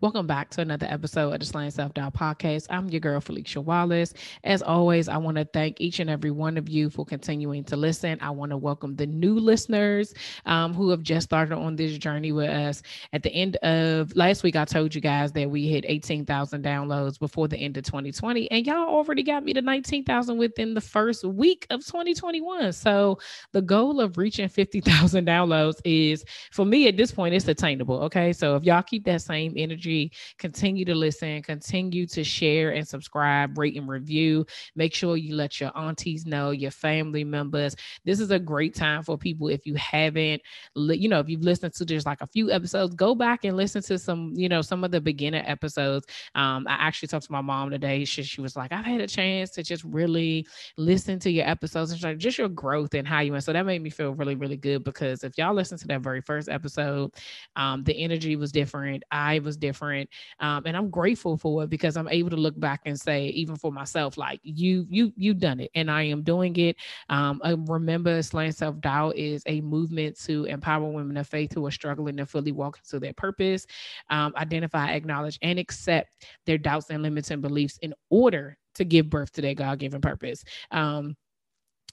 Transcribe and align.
Welcome 0.00 0.28
back 0.28 0.50
to 0.50 0.60
another 0.60 0.86
episode 0.88 1.32
of 1.32 1.40
the 1.40 1.46
Slaying 1.46 1.72
Self 1.72 1.92
Doubt 1.92 2.14
Podcast. 2.14 2.68
I'm 2.70 2.88
your 2.88 3.00
girl, 3.00 3.20
Felicia 3.20 3.60
Wallace. 3.60 4.14
As 4.44 4.62
always, 4.62 5.08
I 5.08 5.16
want 5.16 5.38
to 5.38 5.44
thank 5.44 5.80
each 5.80 5.98
and 5.98 6.08
every 6.08 6.30
one 6.30 6.56
of 6.56 6.68
you 6.68 6.88
for 6.88 7.04
continuing 7.04 7.64
to 7.64 7.76
listen. 7.76 8.16
I 8.20 8.30
want 8.30 8.50
to 8.50 8.56
welcome 8.56 8.94
the 8.94 9.08
new 9.08 9.34
listeners 9.40 10.14
um, 10.46 10.72
who 10.72 10.90
have 10.90 11.02
just 11.02 11.24
started 11.24 11.56
on 11.56 11.74
this 11.74 11.98
journey 11.98 12.30
with 12.30 12.48
us. 12.48 12.80
At 13.12 13.24
the 13.24 13.32
end 13.32 13.56
of 13.56 14.14
last 14.14 14.44
week, 14.44 14.54
I 14.54 14.64
told 14.66 14.94
you 14.94 15.00
guys 15.00 15.32
that 15.32 15.50
we 15.50 15.66
hit 15.66 15.84
18,000 15.88 16.62
downloads 16.62 17.18
before 17.18 17.48
the 17.48 17.58
end 17.58 17.76
of 17.76 17.82
2020, 17.82 18.48
and 18.52 18.64
y'all 18.68 18.88
already 18.88 19.24
got 19.24 19.42
me 19.42 19.52
to 19.52 19.62
19,000 19.62 20.38
within 20.38 20.74
the 20.74 20.80
first 20.80 21.24
week 21.24 21.66
of 21.70 21.84
2021. 21.84 22.72
So 22.72 23.18
the 23.50 23.62
goal 23.62 24.00
of 24.00 24.16
reaching 24.16 24.48
50,000 24.48 25.26
downloads 25.26 25.80
is, 25.84 26.24
for 26.52 26.64
me 26.64 26.86
at 26.86 26.96
this 26.96 27.10
point, 27.10 27.34
it's 27.34 27.48
attainable. 27.48 28.00
Okay. 28.02 28.32
So 28.32 28.54
if 28.54 28.62
y'all 28.62 28.82
keep 28.82 29.04
that 29.06 29.22
same 29.22 29.54
energy, 29.56 29.87
energy. 29.88 30.12
Continue 30.38 30.84
to 30.84 30.94
listen, 30.94 31.42
continue 31.42 32.06
to 32.06 32.24
share 32.24 32.70
and 32.70 32.86
subscribe, 32.86 33.56
rate 33.58 33.76
and 33.76 33.88
review. 33.88 34.46
Make 34.76 34.94
sure 34.94 35.16
you 35.16 35.34
let 35.34 35.60
your 35.60 35.76
aunties 35.76 36.26
know, 36.26 36.50
your 36.50 36.70
family 36.70 37.24
members. 37.24 37.74
This 38.04 38.20
is 38.20 38.30
a 38.30 38.38
great 38.38 38.74
time 38.74 39.02
for 39.02 39.16
people 39.18 39.48
if 39.48 39.66
you 39.66 39.74
haven't, 39.74 40.42
you 40.76 41.08
know, 41.08 41.20
if 41.20 41.28
you've 41.28 41.42
listened 41.42 41.74
to 41.74 41.84
just 41.84 42.06
like 42.06 42.20
a 42.20 42.26
few 42.26 42.50
episodes, 42.50 42.94
go 42.94 43.14
back 43.14 43.44
and 43.44 43.56
listen 43.56 43.82
to 43.82 43.98
some, 43.98 44.32
you 44.36 44.48
know, 44.48 44.62
some 44.62 44.84
of 44.84 44.90
the 44.90 45.00
beginner 45.00 45.42
episodes. 45.46 46.06
Um, 46.34 46.66
I 46.68 46.74
actually 46.74 47.08
talked 47.08 47.26
to 47.26 47.32
my 47.32 47.40
mom 47.40 47.70
today. 47.70 48.04
She, 48.04 48.22
she 48.22 48.40
was 48.40 48.56
like, 48.56 48.72
I've 48.72 48.84
had 48.84 49.00
a 49.00 49.06
chance 49.06 49.50
to 49.52 49.62
just 49.62 49.84
really 49.84 50.46
listen 50.76 51.18
to 51.20 51.30
your 51.30 51.48
episodes 51.48 51.92
and 51.92 52.02
like, 52.02 52.18
just 52.18 52.38
your 52.38 52.48
growth 52.48 52.94
and 52.94 53.06
how 53.06 53.20
you 53.20 53.32
went. 53.32 53.44
So 53.44 53.52
that 53.52 53.66
made 53.66 53.82
me 53.82 53.90
feel 53.90 54.14
really, 54.14 54.34
really 54.34 54.56
good 54.56 54.84
because 54.84 55.24
if 55.24 55.36
y'all 55.38 55.54
listen 55.54 55.78
to 55.78 55.86
that 55.88 56.00
very 56.00 56.20
first 56.20 56.48
episode, 56.48 57.12
um, 57.56 57.84
the 57.84 57.96
energy 57.96 58.36
was 58.36 58.52
different. 58.52 59.02
I 59.10 59.38
was 59.40 59.56
different 59.56 59.77
different 59.78 60.08
um, 60.40 60.62
and 60.66 60.76
i'm 60.76 60.90
grateful 60.90 61.36
for 61.36 61.64
it 61.64 61.70
because 61.70 61.96
i'm 61.96 62.08
able 62.08 62.30
to 62.30 62.36
look 62.36 62.58
back 62.58 62.80
and 62.86 62.98
say 62.98 63.26
even 63.28 63.56
for 63.56 63.70
myself 63.70 64.16
like 64.16 64.40
you 64.42 64.86
you 64.88 65.12
you've 65.16 65.38
done 65.38 65.60
it 65.60 65.70
and 65.74 65.90
i 65.90 66.02
am 66.02 66.22
doing 66.22 66.54
it. 66.56 66.76
Um, 67.08 67.40
remember 67.68 68.22
slaying 68.22 68.52
self-doubt 68.52 69.16
is 69.16 69.42
a 69.46 69.60
movement 69.60 70.18
to 70.24 70.44
empower 70.44 70.88
women 70.88 71.16
of 71.16 71.28
faith 71.28 71.52
who 71.54 71.64
are 71.66 71.70
struggling 71.70 72.16
to 72.16 72.26
fully 72.26 72.52
walk 72.52 72.78
into 72.78 72.98
their 72.98 73.12
purpose. 73.12 73.66
Um, 74.10 74.32
identify 74.36 74.92
acknowledge 74.92 75.38
and 75.42 75.58
accept 75.58 76.26
their 76.46 76.58
doubts 76.58 76.90
and 76.90 77.02
limits 77.02 77.30
and 77.30 77.42
beliefs 77.42 77.78
in 77.82 77.94
order 78.10 78.56
to 78.74 78.84
give 78.84 79.10
birth 79.10 79.32
to 79.32 79.40
their 79.40 79.54
god-given 79.54 80.00
purpose. 80.00 80.44
Um, 80.70 81.16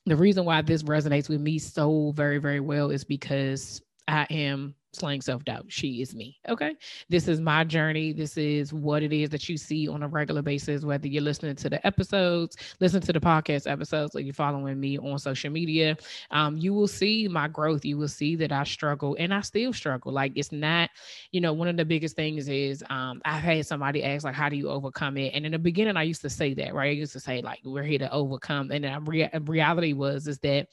the 0.06 0.16
reason 0.16 0.46
why 0.46 0.62
this 0.62 0.84
resonates 0.84 1.30
with 1.30 1.42
me 1.42 1.58
so 1.58 2.12
very 2.16 2.38
very 2.38 2.60
well 2.60 2.92
is 2.92 3.04
because 3.04 3.82
i 4.08 4.26
am 4.30 4.76
slaying 4.96 5.22
self 5.22 5.44
doubt. 5.44 5.66
She 5.68 6.02
is 6.02 6.16
me. 6.16 6.40
Okay. 6.48 6.76
This 7.10 7.28
is 7.28 7.40
my 7.40 7.64
journey. 7.64 8.14
This 8.14 8.38
is 8.38 8.74
what 8.74 9.04
it 9.04 9.14
is 9.14 9.30
that 9.30 9.48
you 9.48 9.58
see 9.58 9.88
on 9.88 10.04
a 10.04 10.08
regular 10.08 10.42
basis, 10.42 10.84
whether 10.84 11.08
you're 11.08 11.22
listening 11.22 11.56
to 11.58 11.70
the 11.70 11.86
episodes, 11.86 12.58
listen 12.80 13.02
to 13.02 13.14
the 13.14 13.20
podcast 13.20 13.70
episodes, 13.70 14.16
or 14.16 14.22
you're 14.22 14.34
following 14.34 14.80
me 14.80 14.98
on 14.98 15.20
social 15.20 15.52
media. 15.52 15.98
Um, 16.32 16.58
you 16.58 16.74
will 16.74 16.88
see 16.88 17.28
my 17.28 17.48
growth. 17.48 17.86
You 17.86 17.98
will 17.98 18.08
see 18.08 18.36
that 18.38 18.52
I 18.52 18.64
struggle 18.64 19.16
and 19.20 19.34
I 19.34 19.42
still 19.42 19.74
struggle. 19.74 20.12
Like 20.12 20.32
it's 20.36 20.52
not, 20.52 20.90
you 21.32 21.42
know, 21.42 21.54
one 21.54 21.68
of 21.68 21.78
the 21.78 21.86
biggest 21.86 22.16
things 22.16 22.48
is 22.48 22.84
um, 22.90 23.22
I've 23.26 23.44
had 23.44 23.66
somebody 23.66 24.04
ask, 24.04 24.24
like, 24.24 24.36
how 24.36 24.50
do 24.50 24.56
you 24.56 24.70
overcome 24.70 25.18
it? 25.18 25.34
And 25.34 25.46
in 25.46 25.52
the 25.52 25.60
beginning, 25.60 25.98
I 25.98 26.04
used 26.04 26.22
to 26.22 26.30
say 26.30 26.54
that, 26.56 26.74
right? 26.74 26.90
I 26.90 26.92
used 26.92 27.14
to 27.14 27.20
say, 27.20 27.42
like, 27.42 27.60
we're 27.64 27.84
here 27.84 28.00
to 28.00 28.12
overcome. 28.12 28.72
And 28.72 29.08
rea- 29.08 29.30
reality 29.46 29.94
was, 29.94 30.28
is 30.28 30.40
that 30.40 30.68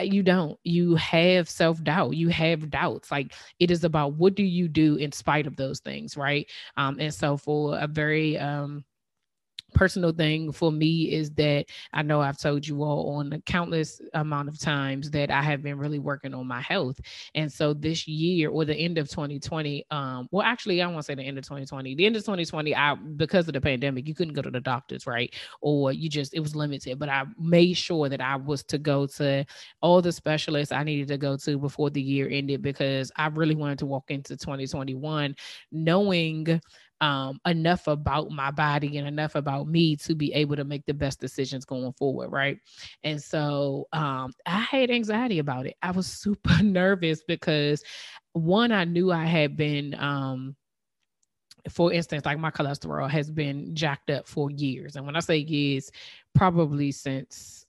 you 0.00 0.22
don't. 0.22 0.58
You 0.64 0.96
have 0.96 1.48
self-doubt. 1.48 2.16
You 2.16 2.28
have 2.28 2.70
doubts. 2.70 3.10
Like 3.10 3.34
it 3.58 3.70
is 3.70 3.84
about 3.84 4.14
what 4.14 4.34
do 4.34 4.42
you 4.42 4.68
do 4.68 4.96
in 4.96 5.12
spite 5.12 5.46
of 5.46 5.56
those 5.56 5.80
things 5.80 6.16
right? 6.16 6.48
Um 6.76 6.96
and 7.00 7.12
so 7.14 7.36
for 7.36 7.78
a 7.78 7.86
very 7.86 8.38
um 8.38 8.84
personal 9.74 10.12
thing 10.12 10.52
for 10.52 10.70
me 10.72 11.12
is 11.12 11.30
that 11.32 11.66
I 11.92 12.02
know 12.02 12.20
I've 12.20 12.38
told 12.38 12.66
you 12.66 12.82
all 12.82 13.16
on 13.16 13.32
a 13.32 13.40
countless 13.40 14.00
amount 14.14 14.48
of 14.48 14.58
times 14.58 15.10
that 15.10 15.30
I 15.30 15.42
have 15.42 15.62
been 15.62 15.78
really 15.78 15.98
working 15.98 16.34
on 16.34 16.46
my 16.46 16.60
health. 16.60 17.00
And 17.34 17.52
so 17.52 17.74
this 17.74 18.06
year 18.06 18.50
or 18.50 18.64
the 18.64 18.76
end 18.76 18.98
of 18.98 19.08
2020, 19.08 19.86
um, 19.90 20.28
well, 20.30 20.46
actually, 20.46 20.82
I 20.82 20.86
want 20.86 20.98
to 20.98 21.02
say 21.04 21.14
the 21.14 21.22
end 21.22 21.38
of 21.38 21.44
2020, 21.44 21.94
the 21.94 22.06
end 22.06 22.16
of 22.16 22.22
2020, 22.22 22.74
I, 22.74 22.94
because 22.94 23.48
of 23.48 23.54
the 23.54 23.60
pandemic, 23.60 24.06
you 24.06 24.14
couldn't 24.14 24.34
go 24.34 24.42
to 24.42 24.50
the 24.50 24.60
doctors, 24.60 25.06
right? 25.06 25.34
Or 25.60 25.92
you 25.92 26.08
just, 26.08 26.34
it 26.34 26.40
was 26.40 26.54
limited, 26.54 26.98
but 26.98 27.08
I 27.08 27.24
made 27.38 27.74
sure 27.76 28.08
that 28.08 28.20
I 28.20 28.36
was 28.36 28.62
to 28.64 28.78
go 28.78 29.06
to 29.06 29.44
all 29.80 30.02
the 30.02 30.12
specialists 30.12 30.72
I 30.72 30.84
needed 30.84 31.08
to 31.08 31.18
go 31.18 31.36
to 31.38 31.58
before 31.58 31.90
the 31.90 32.02
year 32.02 32.28
ended 32.30 32.62
because 32.62 33.10
I 33.16 33.28
really 33.28 33.54
wanted 33.54 33.78
to 33.80 33.86
walk 33.86 34.10
into 34.10 34.36
2021 34.36 35.34
knowing 35.70 36.60
um, 37.02 37.40
enough 37.46 37.88
about 37.88 38.30
my 38.30 38.52
body 38.52 38.96
and 38.96 39.08
enough 39.08 39.34
about 39.34 39.66
me 39.66 39.96
to 39.96 40.14
be 40.14 40.32
able 40.34 40.54
to 40.54 40.62
make 40.64 40.86
the 40.86 40.94
best 40.94 41.20
decisions 41.20 41.64
going 41.64 41.92
forward. 41.94 42.30
Right. 42.30 42.58
And 43.02 43.20
so 43.20 43.88
um, 43.92 44.32
I 44.46 44.60
had 44.60 44.88
anxiety 44.88 45.40
about 45.40 45.66
it. 45.66 45.74
I 45.82 45.90
was 45.90 46.06
super 46.22 46.62
nervous 46.62 47.24
because 47.24 47.82
one, 48.34 48.70
I 48.70 48.84
knew 48.84 49.10
I 49.10 49.24
had 49.24 49.56
been, 49.56 49.94
um, 49.98 50.54
for 51.68 51.92
instance, 51.92 52.24
like 52.24 52.38
my 52.38 52.52
cholesterol 52.52 53.10
has 53.10 53.30
been 53.30 53.74
jacked 53.74 54.10
up 54.10 54.28
for 54.28 54.50
years. 54.52 54.94
And 54.94 55.04
when 55.04 55.16
I 55.16 55.20
say 55.20 55.38
years, 55.38 55.90
probably 56.34 56.92
since 56.92 57.66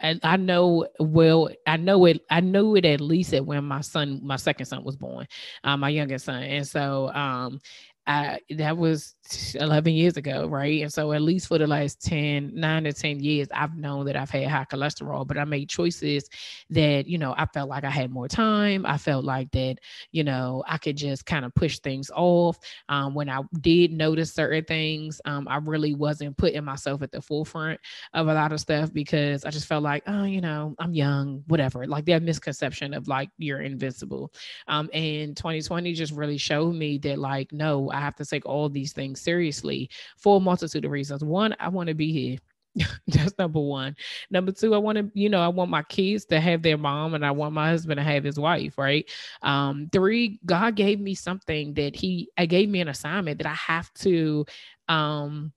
and 0.00 0.20
mm, 0.20 0.20
I 0.22 0.36
know 0.36 0.86
well, 0.98 1.48
I 1.66 1.76
know 1.76 2.04
it, 2.06 2.22
I 2.30 2.40
knew 2.40 2.76
it 2.76 2.84
at 2.84 3.00
least 3.00 3.34
at 3.34 3.44
when 3.46 3.64
my 3.64 3.80
son, 3.80 4.20
my 4.22 4.36
second 4.36 4.66
son 4.66 4.84
was 4.84 4.96
born, 4.96 5.26
uh, 5.64 5.76
my 5.76 5.88
youngest 5.90 6.24
son. 6.24 6.42
And 6.42 6.66
so 6.66 7.08
um 7.14 7.60
I, 8.06 8.40
that 8.56 8.76
was 8.76 9.14
11 9.54 9.92
years 9.92 10.16
ago, 10.16 10.46
right? 10.48 10.82
And 10.82 10.92
so, 10.92 11.12
at 11.12 11.22
least 11.22 11.46
for 11.46 11.58
the 11.58 11.66
last 11.66 12.02
10, 12.02 12.52
nine 12.54 12.84
to 12.84 12.92
10 12.92 13.20
years, 13.20 13.48
I've 13.54 13.76
known 13.76 14.06
that 14.06 14.16
I've 14.16 14.30
had 14.30 14.48
high 14.48 14.64
cholesterol, 14.64 15.26
but 15.26 15.38
I 15.38 15.44
made 15.44 15.68
choices 15.68 16.28
that, 16.70 17.06
you 17.06 17.18
know, 17.18 17.34
I 17.36 17.46
felt 17.46 17.68
like 17.68 17.84
I 17.84 17.90
had 17.90 18.10
more 18.10 18.26
time. 18.28 18.84
I 18.86 18.98
felt 18.98 19.24
like 19.24 19.50
that, 19.52 19.76
you 20.12 20.24
know, 20.24 20.64
I 20.66 20.78
could 20.78 20.96
just 20.96 21.26
kind 21.26 21.44
of 21.44 21.54
push 21.54 21.78
things 21.78 22.10
off. 22.14 22.58
Um, 22.88 23.14
when 23.14 23.28
I 23.28 23.42
did 23.60 23.92
notice 23.92 24.32
certain 24.32 24.64
things, 24.64 25.20
um, 25.24 25.46
I 25.48 25.56
really 25.56 25.94
wasn't 25.94 26.36
putting 26.36 26.64
myself 26.64 27.02
at 27.02 27.12
the 27.12 27.20
forefront 27.22 27.78
of 28.14 28.28
a 28.28 28.34
lot 28.34 28.52
of 28.52 28.60
stuff 28.60 28.92
because 28.92 29.44
I 29.44 29.50
just 29.50 29.66
felt 29.66 29.82
like, 29.82 30.02
oh, 30.06 30.24
you 30.24 30.40
know, 30.40 30.74
I'm 30.78 30.94
young, 30.94 31.44
whatever. 31.46 31.86
Like 31.86 32.06
that 32.06 32.22
misconception 32.22 32.94
of 32.94 33.08
like 33.08 33.30
you're 33.38 33.60
invincible. 33.60 34.32
Um, 34.66 34.90
and 34.92 35.36
2020 35.36 35.92
just 35.92 36.12
really 36.12 36.38
showed 36.38 36.74
me 36.74 36.98
that, 36.98 37.18
like, 37.18 37.52
no, 37.52 37.89
I 37.90 38.00
have 38.00 38.16
to 38.16 38.26
take 38.26 38.46
all 38.46 38.68
these 38.68 38.92
things 38.92 39.20
seriously 39.20 39.90
for 40.16 40.36
a 40.36 40.40
multitude 40.40 40.84
of 40.84 40.90
reasons. 40.90 41.24
One, 41.24 41.54
I 41.58 41.68
want 41.68 41.88
to 41.88 41.94
be 41.94 42.12
here. 42.12 42.38
That's 43.08 43.36
number 43.38 43.60
one. 43.60 43.96
Number 44.30 44.52
two, 44.52 44.74
I 44.74 44.78
want 44.78 44.98
to, 44.98 45.10
you 45.14 45.28
know, 45.28 45.40
I 45.40 45.48
want 45.48 45.70
my 45.70 45.82
kids 45.84 46.24
to 46.26 46.40
have 46.40 46.62
their 46.62 46.78
mom 46.78 47.14
and 47.14 47.26
I 47.26 47.30
want 47.30 47.54
my 47.54 47.68
husband 47.70 47.98
to 47.98 48.04
have 48.04 48.24
his 48.24 48.38
wife, 48.38 48.78
right? 48.78 49.08
Um, 49.42 49.88
three, 49.92 50.38
God 50.46 50.76
gave 50.76 51.00
me 51.00 51.14
something 51.14 51.74
that 51.74 51.96
He 51.96 52.30
I 52.38 52.46
gave 52.46 52.68
me 52.68 52.80
an 52.80 52.88
assignment 52.88 53.38
that 53.38 53.48
I 53.48 53.54
have 53.54 53.92
to 53.94 54.44
um 54.88 55.52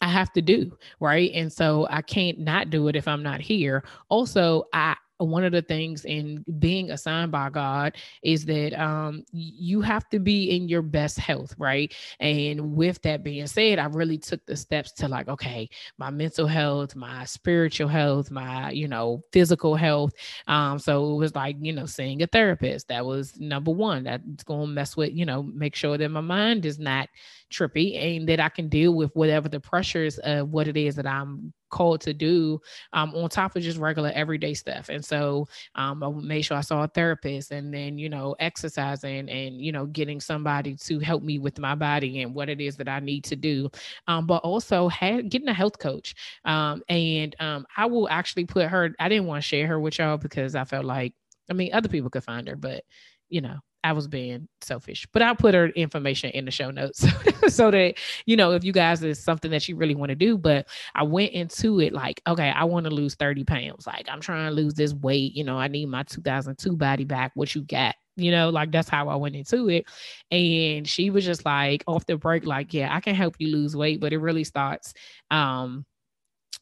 I 0.00 0.08
have 0.08 0.32
to 0.32 0.42
do, 0.42 0.76
right? 0.98 1.30
And 1.32 1.52
so 1.52 1.86
I 1.88 2.02
can't 2.02 2.40
not 2.40 2.70
do 2.70 2.88
it 2.88 2.96
if 2.96 3.06
I'm 3.06 3.22
not 3.22 3.40
here. 3.40 3.84
Also, 4.08 4.64
I 4.72 4.96
one 5.28 5.44
of 5.44 5.52
the 5.52 5.62
things 5.62 6.04
in 6.04 6.44
being 6.58 6.90
assigned 6.90 7.32
by 7.32 7.50
God 7.50 7.96
is 8.22 8.44
that 8.46 8.78
um, 8.80 9.24
you 9.32 9.80
have 9.80 10.08
to 10.10 10.18
be 10.18 10.50
in 10.56 10.68
your 10.68 10.82
best 10.82 11.18
health, 11.18 11.54
right? 11.58 11.94
And 12.20 12.74
with 12.74 13.00
that 13.02 13.22
being 13.22 13.46
said, 13.46 13.78
I 13.78 13.86
really 13.86 14.18
took 14.18 14.44
the 14.46 14.56
steps 14.56 14.92
to 14.92 15.08
like, 15.08 15.28
okay, 15.28 15.68
my 15.98 16.10
mental 16.10 16.46
health, 16.46 16.94
my 16.96 17.24
spiritual 17.24 17.88
health, 17.88 18.30
my 18.30 18.70
you 18.70 18.88
know 18.88 19.22
physical 19.32 19.74
health. 19.74 20.12
Um, 20.46 20.78
so 20.78 21.14
it 21.14 21.16
was 21.16 21.34
like 21.34 21.56
you 21.60 21.72
know 21.72 21.86
seeing 21.86 22.22
a 22.22 22.26
therapist. 22.26 22.88
That 22.88 23.04
was 23.04 23.38
number 23.38 23.70
one. 23.70 24.04
That's 24.04 24.44
going 24.44 24.68
to 24.68 24.72
mess 24.72 24.96
with 24.96 25.12
you 25.12 25.26
know 25.26 25.42
make 25.42 25.74
sure 25.74 25.98
that 25.98 26.08
my 26.08 26.20
mind 26.20 26.66
is 26.66 26.78
not 26.78 27.08
trippy 27.52 27.96
and 27.96 28.28
that 28.28 28.40
I 28.40 28.48
can 28.48 28.68
deal 28.68 28.94
with 28.94 29.14
whatever 29.14 29.48
the 29.48 29.60
pressures 29.60 30.18
of 30.18 30.48
what 30.50 30.66
it 30.68 30.76
is 30.76 30.96
that 30.96 31.06
I'm 31.06 31.52
called 31.70 32.02
to 32.02 32.12
do 32.12 32.60
um, 32.92 33.14
on 33.14 33.28
top 33.30 33.56
of 33.56 33.62
just 33.62 33.78
regular 33.78 34.12
everyday 34.14 34.52
stuff. 34.52 34.90
And 34.90 35.02
so 35.02 35.48
um, 35.74 36.02
I 36.02 36.10
made 36.10 36.42
sure 36.42 36.56
I 36.56 36.60
saw 36.60 36.84
a 36.84 36.88
therapist 36.88 37.50
and 37.50 37.72
then, 37.72 37.98
you 37.98 38.08
know, 38.08 38.36
exercising 38.40 39.28
and, 39.30 39.60
you 39.60 39.72
know, 39.72 39.86
getting 39.86 40.20
somebody 40.20 40.76
to 40.76 40.98
help 40.98 41.22
me 41.22 41.38
with 41.38 41.58
my 41.58 41.74
body 41.74 42.22
and 42.22 42.34
what 42.34 42.50
it 42.50 42.60
is 42.60 42.76
that 42.76 42.88
I 42.88 43.00
need 43.00 43.24
to 43.24 43.36
do. 43.36 43.70
Um, 44.06 44.26
but 44.26 44.42
also 44.42 44.88
had, 44.88 45.30
getting 45.30 45.48
a 45.48 45.54
health 45.54 45.78
coach. 45.78 46.14
Um, 46.44 46.82
and 46.88 47.34
um, 47.40 47.66
I 47.76 47.86
will 47.86 48.08
actually 48.08 48.44
put 48.44 48.68
her, 48.68 48.94
I 49.00 49.08
didn't 49.08 49.26
want 49.26 49.42
to 49.42 49.48
share 49.48 49.66
her 49.68 49.80
with 49.80 49.98
y'all 49.98 50.18
because 50.18 50.54
I 50.54 50.64
felt 50.64 50.84
like, 50.84 51.14
I 51.50 51.54
mean, 51.54 51.72
other 51.72 51.88
people 51.88 52.10
could 52.10 52.24
find 52.24 52.46
her, 52.48 52.56
but, 52.56 52.84
you 53.30 53.40
know, 53.40 53.58
I 53.84 53.92
was 53.92 54.06
being 54.06 54.48
selfish, 54.60 55.06
but 55.12 55.22
I'll 55.22 55.34
put 55.34 55.54
her 55.54 55.68
information 55.68 56.30
in 56.30 56.44
the 56.44 56.50
show 56.50 56.70
notes 56.70 57.04
so 57.48 57.70
that 57.70 57.94
you 58.26 58.36
know 58.36 58.52
if 58.52 58.64
you 58.64 58.72
guys 58.72 59.02
is 59.02 59.22
something 59.22 59.50
that 59.50 59.68
you 59.68 59.76
really 59.76 59.94
want 59.94 60.10
to 60.10 60.16
do. 60.16 60.38
But 60.38 60.68
I 60.94 61.02
went 61.02 61.32
into 61.32 61.80
it 61.80 61.92
like, 61.92 62.20
okay, 62.26 62.50
I 62.50 62.64
want 62.64 62.84
to 62.84 62.90
lose 62.90 63.14
30 63.14 63.44
pounds. 63.44 63.86
Like 63.86 64.08
I'm 64.08 64.20
trying 64.20 64.48
to 64.48 64.54
lose 64.54 64.74
this 64.74 64.94
weight. 64.94 65.34
You 65.34 65.44
know, 65.44 65.58
I 65.58 65.68
need 65.68 65.86
my 65.86 66.02
2002 66.04 66.76
body 66.76 67.04
back. 67.04 67.32
What 67.34 67.54
you 67.54 67.62
got? 67.62 67.94
You 68.16 68.30
know, 68.30 68.50
like 68.50 68.70
that's 68.70 68.88
how 68.88 69.08
I 69.08 69.16
went 69.16 69.36
into 69.36 69.68
it. 69.68 69.86
And 70.30 70.86
she 70.86 71.10
was 71.10 71.24
just 71.24 71.44
like 71.44 71.82
off 71.86 72.06
the 72.06 72.16
break, 72.16 72.44
like, 72.46 72.74
yeah, 72.74 72.94
I 72.94 73.00
can 73.00 73.14
help 73.14 73.36
you 73.38 73.48
lose 73.48 73.74
weight, 73.74 74.00
but 74.00 74.12
it 74.12 74.18
really 74.18 74.44
starts 74.44 74.92
um 75.30 75.84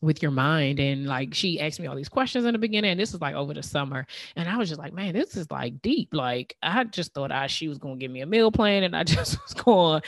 with 0.03 0.23
your 0.23 0.31
mind 0.31 0.81
and 0.81 1.07
like 1.07 1.35
she 1.35 1.61
asked 1.61 1.79
me 1.79 1.87
all 1.87 1.95
these 1.95 2.09
questions 2.09 2.47
in 2.47 2.53
the 2.53 2.59
beginning 2.59 2.93
and 2.93 3.01
this 3.01 3.13
was 3.13 3.21
like 3.21 3.35
over 3.35 3.53
the 3.53 3.63
summer 3.63 4.07
and 4.37 4.49
i 4.49 4.57
was 4.57 4.71
just 4.71 4.81
like 4.81 4.95
man 4.95 5.13
this 5.13 5.37
is 5.37 5.51
like 5.51 5.81
deep. 5.83 6.09
Like 6.13 6.57
i 6.63 6.85
just 6.85 7.13
thought 7.13 7.31
I, 7.31 7.47
she 7.49 7.69
was 7.69 7.77
going 7.77 7.99
to 7.99 8.01
give 8.01 8.11
me 8.11 8.23
a 8.23 8.27
meal 8.27 8.51
plan 8.51 8.85
and 8.85 8.97
i 8.97 9.05
just 9.05 9.39
was 9.43 9.55
going 9.55 10.01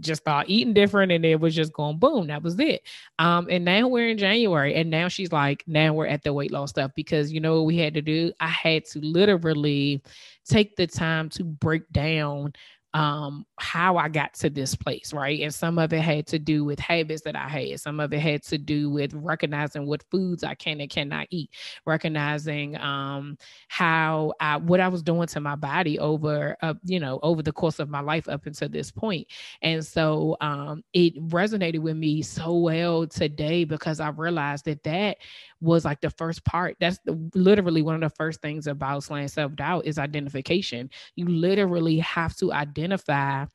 just 0.00 0.22
start 0.22 0.48
eating 0.48 0.74
different 0.74 1.12
and 1.12 1.24
it 1.24 1.40
was 1.40 1.54
just 1.54 1.72
going 1.72 1.98
boom 1.98 2.26
that 2.26 2.42
was 2.42 2.58
it. 2.58 2.82
Um 3.18 3.48
and 3.50 3.64
now 3.64 3.88
we're 3.88 4.08
in 4.08 4.18
january 4.18 4.74
and 4.74 4.90
now 4.90 5.08
she's 5.08 5.32
like 5.32 5.64
now 5.66 5.94
we're 5.94 6.06
at 6.06 6.22
the 6.22 6.32
weight 6.32 6.52
loss 6.52 6.70
stuff 6.70 6.90
because 6.94 7.32
you 7.32 7.40
know 7.40 7.56
what 7.56 7.66
we 7.66 7.78
had 7.78 7.94
to 7.94 8.02
do? 8.02 8.32
I 8.40 8.48
had 8.48 8.84
to 8.86 9.00
literally 9.00 10.02
take 10.46 10.76
the 10.76 10.86
time 10.86 11.28
to 11.30 11.44
break 11.44 11.90
down 11.92 12.52
um 12.94 13.44
how 13.58 13.98
I 13.98 14.08
got 14.08 14.32
to 14.34 14.48
this 14.50 14.74
place, 14.74 15.12
right? 15.12 15.40
And 15.40 15.54
some 15.54 15.78
of 15.78 15.92
it 15.92 16.00
had 16.00 16.26
to 16.28 16.38
do 16.38 16.64
with 16.64 16.78
habits 16.78 17.22
that 17.22 17.36
I 17.36 17.46
had. 17.48 17.80
Some 17.80 18.00
of 18.00 18.12
it 18.12 18.20
had 18.20 18.42
to 18.44 18.58
do 18.58 18.88
with 18.90 19.12
recognizing 19.14 19.86
what 19.86 20.02
foods 20.10 20.42
I 20.42 20.54
can 20.54 20.80
and 20.80 20.88
cannot 20.90 21.26
eat, 21.30 21.50
recognizing 21.86 22.76
um 22.80 23.36
how 23.68 24.32
I 24.40 24.56
what 24.56 24.80
I 24.80 24.88
was 24.88 25.02
doing 25.02 25.26
to 25.28 25.40
my 25.40 25.54
body 25.56 25.98
over 25.98 26.56
uh, 26.62 26.74
you 26.84 27.00
know, 27.00 27.20
over 27.22 27.42
the 27.42 27.52
course 27.52 27.78
of 27.78 27.88
my 27.90 28.00
life 28.00 28.28
up 28.28 28.46
until 28.46 28.68
this 28.68 28.90
point. 28.90 29.26
And 29.62 29.84
so 29.84 30.36
um 30.40 30.82
it 30.92 31.14
resonated 31.28 31.80
with 31.80 31.96
me 31.96 32.22
so 32.22 32.56
well 32.56 33.06
today 33.06 33.64
because 33.64 34.00
I 34.00 34.08
realized 34.10 34.64
that 34.64 34.82
that 34.84 35.18
was 35.60 35.84
like 35.84 36.00
the 36.00 36.10
first 36.10 36.44
part. 36.44 36.76
That's 36.80 36.98
the, 37.04 37.30
literally 37.34 37.82
one 37.82 37.94
of 37.94 38.00
the 38.00 38.14
first 38.16 38.40
things 38.40 38.66
about 38.66 39.04
slaying 39.04 39.28
self 39.28 39.54
doubt 39.56 39.86
is 39.86 39.98
identification. 39.98 40.90
You 41.16 41.26
literally 41.26 41.98
have 41.98 42.36
to 42.36 42.52
identify 42.52 43.46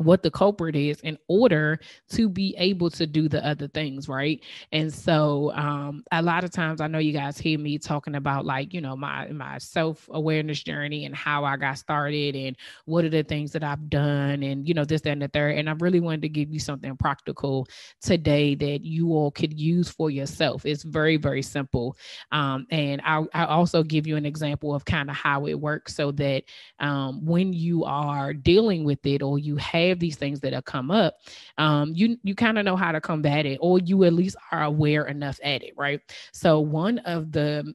what 0.00 0.22
the 0.22 0.30
culprit 0.30 0.76
is 0.76 1.00
in 1.00 1.18
order 1.28 1.78
to 2.10 2.28
be 2.28 2.54
able 2.58 2.90
to 2.90 3.06
do 3.06 3.28
the 3.28 3.44
other 3.46 3.68
things 3.68 4.08
right? 4.08 4.42
And 4.72 4.92
so 4.92 5.52
um 5.54 6.04
a 6.12 6.22
lot 6.22 6.44
of 6.44 6.50
times 6.50 6.80
i 6.80 6.86
know 6.86 6.98
you 6.98 7.12
guys 7.12 7.38
hear 7.38 7.58
me 7.58 7.78
talking 7.78 8.14
about 8.14 8.44
like 8.44 8.72
you 8.74 8.80
know 8.80 8.96
my 8.96 9.26
my 9.28 9.58
self-awareness 9.58 10.62
journey 10.62 11.04
and 11.04 11.14
how 11.14 11.44
i 11.44 11.56
got 11.56 11.78
started 11.78 12.36
and 12.36 12.56
what 12.84 13.04
are 13.04 13.08
the 13.10 13.22
things 13.22 13.52
that 13.52 13.62
i've 13.62 13.88
done 13.90 14.42
and 14.42 14.66
you 14.68 14.74
know 14.74 14.84
this 14.84 15.00
that, 15.02 15.10
and 15.10 15.22
the 15.22 15.28
third. 15.28 15.56
And 15.56 15.68
i 15.68 15.74
really 15.80 16.00
wanted 16.00 16.22
to 16.22 16.28
give 16.28 16.52
you 16.52 16.60
something 16.60 16.96
practical 16.96 17.66
today 18.00 18.54
that 18.56 18.84
you 18.84 19.10
all 19.10 19.30
could 19.30 19.58
use 19.58 19.88
for 19.88 20.10
yourself. 20.10 20.64
It's 20.64 20.82
very 20.82 21.16
very 21.16 21.42
simple. 21.42 21.96
Um 22.32 22.66
and 22.70 23.00
i 23.04 23.24
i 23.34 23.44
also 23.44 23.82
give 23.82 24.06
you 24.06 24.16
an 24.16 24.26
example 24.26 24.74
of 24.74 24.84
kind 24.84 25.10
of 25.10 25.16
how 25.16 25.46
it 25.46 25.54
works 25.54 25.94
so 25.94 26.12
that 26.12 26.44
um 26.78 27.24
when 27.24 27.52
you 27.52 27.84
are 27.84 28.32
dealing 28.32 28.84
with 28.84 29.04
it 29.06 29.22
or 29.22 29.38
you 29.38 29.56
have 29.56 29.89
have 29.90 30.00
these 30.00 30.16
things 30.16 30.40
that 30.40 30.52
have 30.54 30.64
come 30.64 30.90
up, 30.90 31.14
um, 31.58 31.92
you 31.94 32.16
you 32.22 32.34
kind 32.34 32.58
of 32.58 32.64
know 32.64 32.76
how 32.76 32.92
to 32.92 33.00
combat 33.00 33.46
it, 33.46 33.58
or 33.60 33.78
you 33.78 34.04
at 34.04 34.14
least 34.14 34.36
are 34.52 34.64
aware 34.64 35.06
enough 35.06 35.38
at 35.44 35.62
it, 35.62 35.74
right? 35.76 36.00
So 36.32 36.60
one 36.60 36.98
of 37.00 37.32
the 37.32 37.74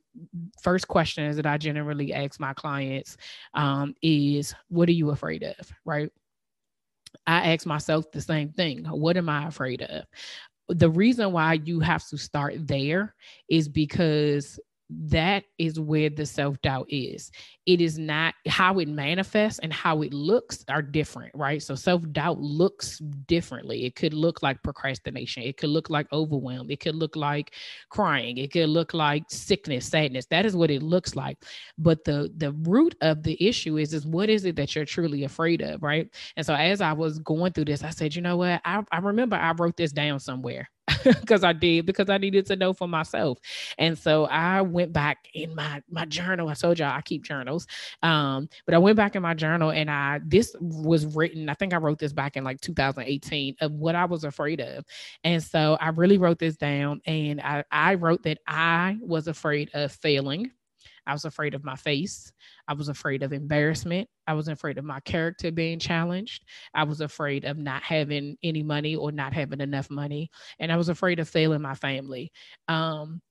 first 0.62 0.88
questions 0.88 1.36
that 1.38 1.46
I 1.46 1.58
generally 1.58 2.14
ask 2.14 2.40
my 2.40 2.54
clients 2.54 3.18
um, 3.54 3.96
is, 4.02 4.56
"What 4.70 4.90
are 4.90 4.94
you 4.94 5.12
afraid 5.12 5.44
of?" 5.44 5.72
Right? 5.86 6.12
I 7.28 7.54
ask 7.54 7.66
myself 7.66 8.12
the 8.12 8.22
same 8.22 8.50
thing. 8.50 8.86
What 8.86 9.18
am 9.18 9.30
I 9.30 9.48
afraid 9.48 9.82
of? 9.84 10.06
The 10.70 10.90
reason 10.90 11.32
why 11.32 11.54
you 11.54 11.80
have 11.80 12.08
to 12.08 12.18
start 12.18 12.68
there 12.68 13.16
is 13.50 13.70
because 13.70 14.60
that 14.90 15.44
is 15.58 15.80
where 15.80 16.10
the 16.10 16.26
self 16.26 16.62
doubt 16.62 16.86
is. 16.90 17.32
It 17.66 17.82
is 17.82 17.98
not 17.98 18.36
how 18.48 18.78
it 18.80 18.88
manifests 18.88 19.60
and 19.60 19.74
how 19.74 20.04
it 20.04 20.14
looks 20.14 20.64
are 20.70 20.84
different, 20.84 21.32
right? 21.34 21.62
So 21.62 21.74
self 21.74 22.04
doubt 22.12 22.40
looks 22.40 23.00
differently. 23.28 23.86
It 23.86 23.96
could 23.96 24.14
look 24.14 24.44
like 24.44 24.62
procrastination. 24.62 25.44
It 25.44 25.58
could 25.58 25.72
look 25.72 25.90
like 25.90 26.12
overwhelm. 26.14 26.70
It 26.70 26.80
could 26.80 26.96
look 26.96 27.16
like 27.16 27.56
crying. 27.90 28.38
It 28.38 28.52
could 28.52 28.70
look 28.70 28.94
like 28.94 29.24
sickness, 29.30 29.88
sadness. 29.88 30.28
That 30.28 30.46
is 30.46 30.56
what 30.56 30.70
it 30.70 30.84
looks 30.84 31.16
like. 31.16 31.44
But 31.78 32.04
the 32.04 32.32
the 32.38 32.52
root 32.52 32.96
of 33.02 33.24
the 33.24 33.44
issue 33.44 33.78
is 33.78 33.94
is 33.94 34.06
what 34.06 34.30
is 34.30 34.46
it 34.46 34.56
that 34.58 34.76
you're 34.76 34.86
truly 34.86 35.24
afraid 35.24 35.62
of, 35.62 35.82
right? 35.82 36.08
And 36.38 36.46
so 36.46 36.54
as 36.54 36.80
I 36.82 36.94
was 36.94 37.20
going 37.20 37.54
through 37.54 37.66
this, 37.66 37.84
I 37.84 37.90
said, 37.90 38.16
you 38.16 38.22
know 38.22 38.38
what? 38.38 38.62
I, 38.66 38.84
I 38.92 39.00
remember 39.00 39.36
I 39.36 39.54
wrote 39.54 39.78
this 39.78 39.92
down 39.92 40.20
somewhere 40.20 40.70
because 41.22 41.44
I 41.44 41.54
did 41.54 41.86
because 41.86 42.10
I 42.10 42.18
needed 42.18 42.46
to 42.48 42.56
know 42.56 42.74
for 42.74 42.88
myself. 42.88 43.40
And 43.78 43.98
so 43.98 44.26
I 44.26 44.62
went 44.62 44.92
back 44.94 45.28
in 45.34 45.56
my 45.56 45.82
my 45.90 46.06
journal. 46.06 46.50
I 46.50 46.54
told 46.54 46.80
y'all 46.80 46.92
I 46.92 47.02
keep 47.02 47.24
journals. 47.24 47.68
Um, 48.04 48.50
but 48.66 48.74
I 48.76 48.78
went 48.78 48.98
back 48.98 49.16
in 49.16 49.22
my 49.22 49.34
journal 49.34 49.72
and 49.72 49.90
I 49.90 50.20
this 50.26 50.56
was 50.60 51.06
written, 51.16 51.50
I 51.50 51.54
think 51.54 51.74
I 51.74 51.78
wrote 51.78 52.00
this 52.00 52.14
back 52.14 52.38
in 52.38 52.44
like 52.44 52.62
2018 52.62 53.56
of 53.62 53.72
what 53.74 53.96
I 53.96 54.06
was 54.06 54.24
afraid 54.24 54.62
of. 54.62 54.84
And 55.24 55.42
so 55.44 55.78
I 55.80 55.90
really 55.90 56.18
wrote 56.18 56.40
this 56.40 56.58
down 56.58 57.02
and 57.06 57.42
I, 57.42 57.64
I 57.72 57.96
wrote 57.96 58.24
that 58.24 58.40
I 58.48 58.98
was 59.02 59.28
afraid 59.28 59.70
of 59.74 59.92
failing. 59.92 60.52
I 61.08 61.14
was 61.14 61.26
afraid 61.26 61.54
of 61.54 61.64
my 61.64 61.76
face. 61.76 62.32
I 62.68 62.74
was 62.74 62.90
afraid 62.90 63.24
of 63.24 63.34
embarrassment. 63.34 64.08
I 64.28 64.34
was 64.34 64.48
afraid 64.48 64.78
of 64.78 64.86
my 64.86 65.00
character 65.02 65.52
being 65.52 65.80
challenged. 65.80 66.44
I 66.74 66.84
was 66.84 67.02
afraid 67.02 67.46
of 67.46 67.58
not 67.58 67.84
having 67.84 68.38
any 68.44 68.64
money 68.64 68.96
or 68.96 69.12
not 69.12 69.34
having 69.34 69.62
enough 69.62 69.90
money. 69.90 70.30
And 70.60 70.72
I 70.72 70.78
was 70.78 70.90
afraid 70.90 71.20
of 71.20 71.30
failing 71.30 71.62
my 71.62 71.76
family. 71.76 72.32
Um, 72.68 73.22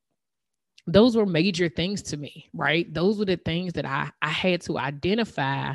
those 0.86 1.16
were 1.16 1.26
major 1.26 1.68
things 1.68 2.02
to 2.02 2.16
me, 2.16 2.50
right? 2.52 2.92
Those 2.92 3.18
were 3.18 3.24
the 3.24 3.36
things 3.36 3.72
that 3.74 3.86
I, 3.86 4.10
I 4.20 4.28
had 4.28 4.60
to 4.62 4.78
identify 4.78 5.74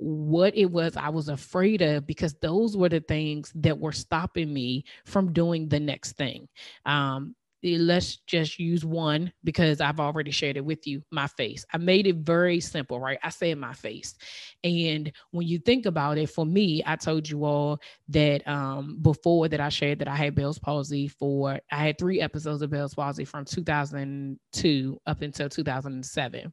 what 0.00 0.56
it 0.56 0.66
was 0.66 0.96
I 0.96 1.08
was 1.08 1.28
afraid 1.28 1.82
of 1.82 2.06
because 2.06 2.34
those 2.34 2.76
were 2.76 2.88
the 2.88 3.00
things 3.00 3.52
that 3.56 3.78
were 3.78 3.92
stopping 3.92 4.52
me 4.52 4.84
from 5.04 5.32
doing 5.32 5.68
the 5.68 5.80
next 5.80 6.12
thing. 6.12 6.48
Um, 6.86 7.34
let's 7.62 8.18
just 8.18 8.58
use 8.58 8.84
one 8.84 9.32
because 9.42 9.80
I've 9.80 10.00
already 10.00 10.30
shared 10.30 10.56
it 10.56 10.64
with 10.64 10.86
you 10.86 11.02
my 11.10 11.26
face. 11.26 11.64
I 11.72 11.78
made 11.78 12.06
it 12.06 12.16
very 12.16 12.60
simple, 12.60 13.00
right? 13.00 13.18
I 13.22 13.30
say 13.30 13.54
my 13.54 13.72
face. 13.72 14.14
And 14.62 15.10
when 15.32 15.46
you 15.46 15.58
think 15.58 15.86
about 15.86 16.18
it, 16.18 16.30
for 16.30 16.46
me, 16.46 16.82
I 16.86 16.96
told 16.96 17.28
you 17.28 17.44
all 17.44 17.80
that 18.08 18.46
um, 18.46 18.98
before 19.02 19.48
that 19.48 19.60
I 19.60 19.68
shared 19.68 19.98
that 20.00 20.08
I 20.08 20.14
had 20.14 20.34
Bell's 20.34 20.58
palsy 20.58 21.08
for, 21.08 21.58
I 21.72 21.76
had 21.76 21.98
three 21.98 22.20
episodes 22.20 22.62
of 22.62 22.70
Bell's 22.70 22.94
palsy 22.94 23.24
from 23.24 23.44
2002 23.44 25.00
up 25.06 25.22
until 25.22 25.48
2007. 25.48 26.52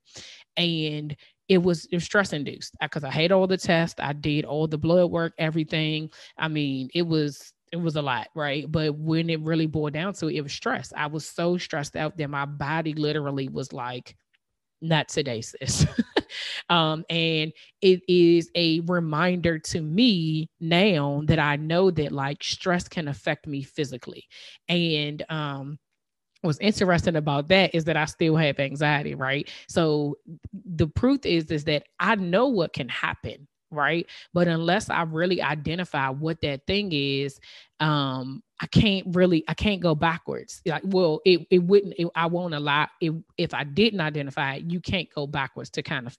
And 0.57 1.15
it 1.47 1.59
was, 1.59 1.85
it 1.85 1.97
was 1.97 2.03
stress 2.03 2.33
induced 2.33 2.75
because 2.81 3.03
I 3.03 3.11
had 3.11 3.31
all 3.31 3.45
the 3.45 3.57
tests, 3.57 3.99
I 3.99 4.13
did 4.13 4.45
all 4.45 4.67
the 4.67 4.79
blood 4.79 5.11
work, 5.11 5.33
everything. 5.37 6.09
I 6.37 6.47
mean, 6.47 6.89
it 6.95 7.03
was 7.03 7.53
it 7.75 7.81
was 7.81 7.95
a 7.97 8.01
lot, 8.01 8.29
right? 8.35 8.71
But 8.71 8.95
when 8.95 9.29
it 9.29 9.41
really 9.41 9.67
boiled 9.67 9.93
down 9.93 10.13
to 10.13 10.27
it, 10.27 10.35
it 10.35 10.41
was 10.41 10.53
stress. 10.53 10.93
I 10.95 11.07
was 11.07 11.27
so 11.27 11.57
stressed 11.57 11.95
out 11.95 12.17
that 12.17 12.29
my 12.29 12.45
body 12.45 12.93
literally 12.93 13.49
was 13.49 13.73
like, 13.73 14.15
not 14.81 15.09
today, 15.09 15.41
sis. 15.41 15.85
um, 16.69 17.03
and 17.09 17.51
it 17.81 18.01
is 18.07 18.49
a 18.55 18.79
reminder 18.81 19.59
to 19.59 19.81
me 19.81 20.49
now 20.59 21.21
that 21.25 21.39
I 21.39 21.57
know 21.57 21.91
that 21.91 22.11
like 22.11 22.43
stress 22.43 22.87
can 22.87 23.07
affect 23.07 23.45
me 23.45 23.61
physically. 23.61 24.23
And 24.69 25.23
um, 25.29 25.77
what's 26.41 26.59
interesting 26.59 27.17
about 27.17 27.49
that 27.49 27.75
is 27.75 27.83
that 27.85 27.97
I 27.97 28.05
still 28.05 28.37
have 28.37 28.59
anxiety, 28.59 29.15
right? 29.15 29.49
So 29.67 30.15
the 30.53 30.87
proof 30.87 31.25
is 31.25 31.51
is 31.51 31.65
that 31.65 31.83
I 31.99 32.15
know 32.15 32.47
what 32.47 32.73
can 32.73 32.87
happen, 32.87 33.47
right? 33.71 34.07
But 34.33 34.47
unless 34.47 34.89
I 34.89 35.03
really 35.03 35.41
identify 35.41 36.09
what 36.09 36.41
that 36.41 36.65
thing 36.67 36.91
is, 36.91 37.39
um, 37.79 38.43
I 38.61 38.67
can't 38.67 39.07
really 39.15 39.43
I 39.47 39.53
can't 39.53 39.81
go 39.81 39.95
backwards. 39.95 40.61
Like, 40.65 40.83
well, 40.85 41.21
it 41.25 41.45
it 41.51 41.59
wouldn't 41.59 41.95
it, 41.97 42.07
I 42.15 42.27
won't 42.27 42.53
allow 42.53 42.87
it 43.01 43.13
if 43.37 43.53
I 43.53 43.63
didn't 43.63 44.01
identify 44.01 44.55
it, 44.55 44.71
you 44.71 44.79
can't 44.79 45.09
go 45.13 45.27
backwards 45.27 45.69
to 45.71 45.83
kind 45.83 46.07
of 46.07 46.17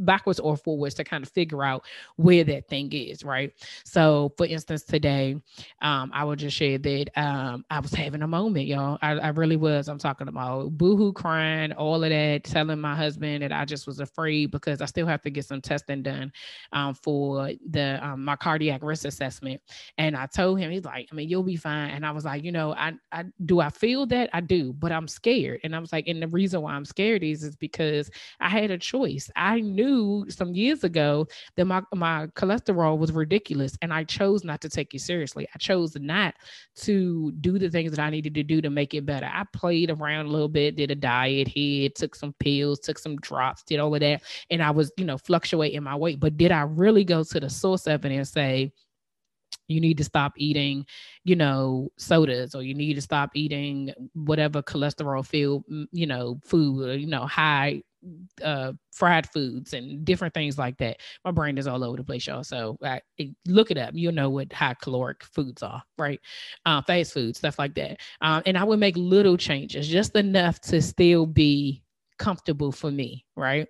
backwards 0.00 0.40
or 0.40 0.56
forwards 0.56 0.94
to 0.96 1.04
kind 1.04 1.24
of 1.24 1.30
figure 1.30 1.62
out 1.64 1.84
where 2.16 2.44
that 2.44 2.68
thing 2.68 2.92
is, 2.92 3.24
right? 3.24 3.52
So, 3.84 4.32
for 4.36 4.46
instance, 4.46 4.82
today, 4.84 5.36
um, 5.82 6.10
I 6.14 6.24
will 6.24 6.36
just 6.36 6.56
share 6.56 6.78
that 6.78 7.10
um, 7.16 7.64
I 7.70 7.80
was 7.80 7.92
having 7.92 8.22
a 8.22 8.28
moment, 8.28 8.66
y'all. 8.66 8.98
I, 9.02 9.12
I 9.12 9.28
really 9.28 9.56
was. 9.56 9.88
I'm 9.88 9.98
talking 9.98 10.28
about 10.28 10.70
boohoo 10.76 11.12
crying, 11.12 11.72
all 11.72 12.02
of 12.02 12.10
that, 12.10 12.44
telling 12.44 12.80
my 12.80 12.94
husband 12.94 13.42
that 13.42 13.52
I 13.52 13.64
just 13.64 13.86
was 13.86 14.00
afraid 14.00 14.50
because 14.50 14.80
I 14.80 14.86
still 14.86 15.06
have 15.06 15.22
to 15.22 15.30
get 15.30 15.44
some 15.44 15.60
testing 15.60 16.02
done 16.02 16.32
um, 16.72 16.94
for 16.94 17.50
the 17.70 18.04
um, 18.04 18.24
my 18.24 18.36
cardiac 18.36 18.82
risk 18.82 19.04
assessment. 19.04 19.60
And 19.98 20.16
I 20.16 20.26
told 20.26 20.58
him, 20.58 20.70
he's 20.70 20.84
like, 20.84 21.08
I 21.10 21.14
mean, 21.14 21.28
you'll 21.28 21.42
be 21.42 21.56
fine. 21.56 21.90
And 21.90 22.04
I 22.06 22.10
was 22.10 22.24
like, 22.24 22.44
you 22.44 22.52
know, 22.52 22.72
I, 22.72 22.92
I 23.12 23.24
do 23.44 23.60
I 23.60 23.70
feel 23.70 24.06
that 24.06 24.30
I 24.32 24.40
do, 24.40 24.72
but 24.72 24.92
I'm 24.92 25.08
scared. 25.08 25.60
And 25.64 25.74
I 25.74 25.78
was 25.78 25.92
like, 25.92 26.08
and 26.08 26.22
the 26.22 26.28
reason 26.28 26.62
why 26.62 26.72
I'm 26.72 26.84
scared 26.84 27.22
is 27.22 27.42
is 27.42 27.56
because 27.56 28.10
I 28.40 28.48
had 28.48 28.70
a 28.70 28.78
choice. 28.78 29.30
I 29.36 29.60
knew 29.60 29.89
knew 29.90 30.26
some 30.28 30.54
years 30.54 30.84
ago 30.84 31.26
that 31.56 31.64
my, 31.64 31.82
my 31.94 32.26
cholesterol 32.28 32.98
was 32.98 33.12
ridiculous 33.12 33.76
and 33.82 33.92
I 33.92 34.04
chose 34.04 34.44
not 34.44 34.60
to 34.62 34.68
take 34.68 34.94
it 34.94 35.00
seriously. 35.00 35.46
I 35.54 35.58
chose 35.58 35.96
not 35.96 36.34
to 36.76 37.32
do 37.40 37.58
the 37.58 37.70
things 37.70 37.92
that 37.92 38.00
I 38.00 38.10
needed 38.10 38.34
to 38.34 38.42
do 38.42 38.60
to 38.60 38.70
make 38.70 38.94
it 38.94 39.06
better. 39.06 39.26
I 39.32 39.44
played 39.52 39.90
around 39.90 40.26
a 40.26 40.30
little 40.30 40.48
bit, 40.48 40.76
did 40.76 40.90
a 40.90 40.94
diet 40.94 41.48
here, 41.48 41.88
took 41.94 42.14
some 42.14 42.34
pills, 42.38 42.80
took 42.80 42.98
some 42.98 43.16
drops, 43.16 43.62
did 43.64 43.80
all 43.80 43.94
of 43.94 44.00
that. 44.00 44.22
And 44.50 44.62
I 44.62 44.70
was, 44.70 44.92
you 44.96 45.04
know, 45.04 45.18
fluctuating 45.18 45.82
my 45.82 45.96
weight. 45.96 46.20
But 46.20 46.36
did 46.36 46.52
I 46.52 46.62
really 46.62 47.04
go 47.04 47.24
to 47.24 47.40
the 47.40 47.50
source 47.50 47.86
of 47.86 48.04
it 48.04 48.12
and 48.12 48.26
say, 48.26 48.72
you 49.70 49.80
need 49.80 49.96
to 49.98 50.04
stop 50.04 50.32
eating, 50.36 50.84
you 51.24 51.36
know, 51.36 51.90
sodas 51.96 52.54
or 52.54 52.62
you 52.62 52.74
need 52.74 52.94
to 52.94 53.00
stop 53.00 53.30
eating 53.34 53.92
whatever 54.14 54.62
cholesterol 54.62 55.24
filled, 55.24 55.64
you 55.92 56.06
know, 56.06 56.40
food 56.44 56.88
or, 56.88 56.94
you 56.94 57.06
know, 57.06 57.26
high 57.26 57.82
uh, 58.42 58.72
fried 58.92 59.28
foods 59.30 59.72
and 59.74 60.04
different 60.04 60.34
things 60.34 60.58
like 60.58 60.76
that. 60.78 60.98
My 61.24 61.30
brain 61.30 61.58
is 61.58 61.66
all 61.66 61.84
over 61.84 61.96
the 61.96 62.04
place, 62.04 62.26
y'all. 62.26 62.42
So 62.42 62.78
I, 62.82 63.00
look 63.46 63.70
it 63.70 63.78
up. 63.78 63.90
You'll 63.94 64.12
know 64.12 64.30
what 64.30 64.52
high 64.52 64.74
caloric 64.80 65.22
foods 65.22 65.62
are, 65.62 65.82
right? 65.98 66.20
Uh, 66.66 66.82
fast 66.82 67.12
food, 67.12 67.36
stuff 67.36 67.58
like 67.58 67.74
that. 67.74 68.00
Um, 68.20 68.42
and 68.46 68.56
I 68.56 68.64
would 68.64 68.80
make 68.80 68.96
little 68.96 69.36
changes, 69.36 69.86
just 69.86 70.16
enough 70.16 70.60
to 70.62 70.82
still 70.82 71.26
be 71.26 71.82
comfortable 72.18 72.72
for 72.72 72.90
me, 72.90 73.24
right? 73.40 73.66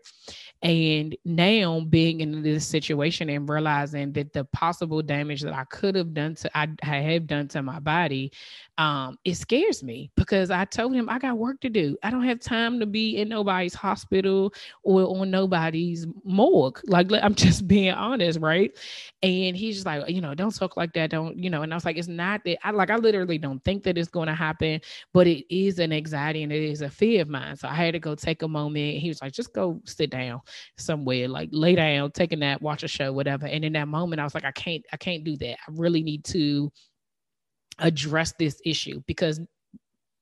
And 0.63 1.17
now 1.25 1.81
being 1.89 2.21
in 2.21 2.43
this 2.43 2.67
situation 2.67 3.31
and 3.31 3.49
realizing 3.49 4.13
that 4.13 4.35
the 4.35 4.45
possible 4.45 5.01
damage 5.01 5.41
that 5.41 5.55
I 5.55 5.65
could 5.65 5.95
have 5.95 6.13
done 6.13 6.35
to 6.35 6.59
I, 6.59 6.69
I 6.83 6.97
have 6.97 7.27
done 7.27 7.49
to 7.49 7.63
my 7.63 7.81
body, 7.81 8.33
um, 8.77 9.19
it 9.25 9.35
scares 9.37 9.83
me 9.83 10.11
because 10.17 10.51
I 10.51 10.67
told 10.67 10.95
him 10.95 11.09
I 11.09 11.19
got 11.19 11.39
work 11.39 11.61
to 11.61 11.71
do. 11.71 11.97
I 12.03 12.11
don't 12.11 12.25
have 12.25 12.41
time 12.41 12.79
to 12.81 12.87
be 12.87 13.19
in 13.19 13.29
nobody's 13.29 13.75
hospital 13.75 14.53
or 14.83 15.03
on 15.21 15.31
nobody's 15.31 16.07
morgue. 16.25 16.81
Like 16.87 17.11
I'm 17.13 17.35
just 17.47 17.67
being 17.67 17.93
honest, 17.93 18.41
right? 18.41 18.71
And 19.23 19.55
he's 19.57 19.77
just 19.77 19.87
like, 19.87 20.09
you 20.09 20.21
know, 20.21 20.35
don't 20.35 20.55
talk 20.55 20.77
like 20.79 20.93
that. 20.95 21.11
Don't, 21.11 21.39
you 21.39 21.51
know, 21.51 21.63
and 21.63 21.73
I 21.73 21.77
was 21.77 21.85
like, 21.85 21.97
it's 21.97 22.09
not 22.09 22.43
that 22.45 22.59
I 22.67 22.71
like 22.71 22.91
I 22.91 22.97
literally 22.97 23.37
don't 23.39 23.63
think 23.65 23.83
that 23.83 23.99
it's 23.99 24.09
gonna 24.09 24.35
happen, 24.35 24.81
but 25.13 25.27
it 25.27 25.45
is 25.55 25.79
an 25.79 25.93
anxiety 25.93 26.43
and 26.43 26.53
it 26.53 26.63
is 26.63 26.81
a 26.81 26.89
fear 26.91 27.23
of 27.23 27.29
mine. 27.29 27.57
So 27.57 27.69
I 27.69 27.75
had 27.75 27.93
to 27.93 27.99
go 27.99 28.15
take 28.15 28.43
a 28.43 28.49
moment. 28.49 28.99
He 28.99 29.09
was 29.09 29.21
like, 29.21 29.33
just 29.33 29.53
go 29.53 29.60
sit 29.85 30.11
down 30.11 30.41
somewhere, 30.77 31.29
like 31.29 31.49
lay 31.53 31.75
down, 31.75 32.11
take 32.13 32.33
a 32.33 32.37
nap, 32.37 32.63
watch 32.63 32.83
a 32.83 32.89
show, 32.89 33.13
whatever. 33.13 33.47
And 33.47 33.65
in 33.65 33.73
that 33.75 33.89
moment, 33.89 34.21
I 34.21 34.25
was 34.25 34.35
like, 34.35 34.45
I 34.45 34.53
can't, 34.53 34.85
I 34.93 34.97
can't 34.97 35.25
do 35.25 35.37
that. 35.39 35.57
I 35.67 35.73
really 35.73 36.03
need 36.03 36.25
to 36.27 36.71
address 37.79 38.33
this 38.39 38.61
issue 38.65 39.03
because 39.07 39.41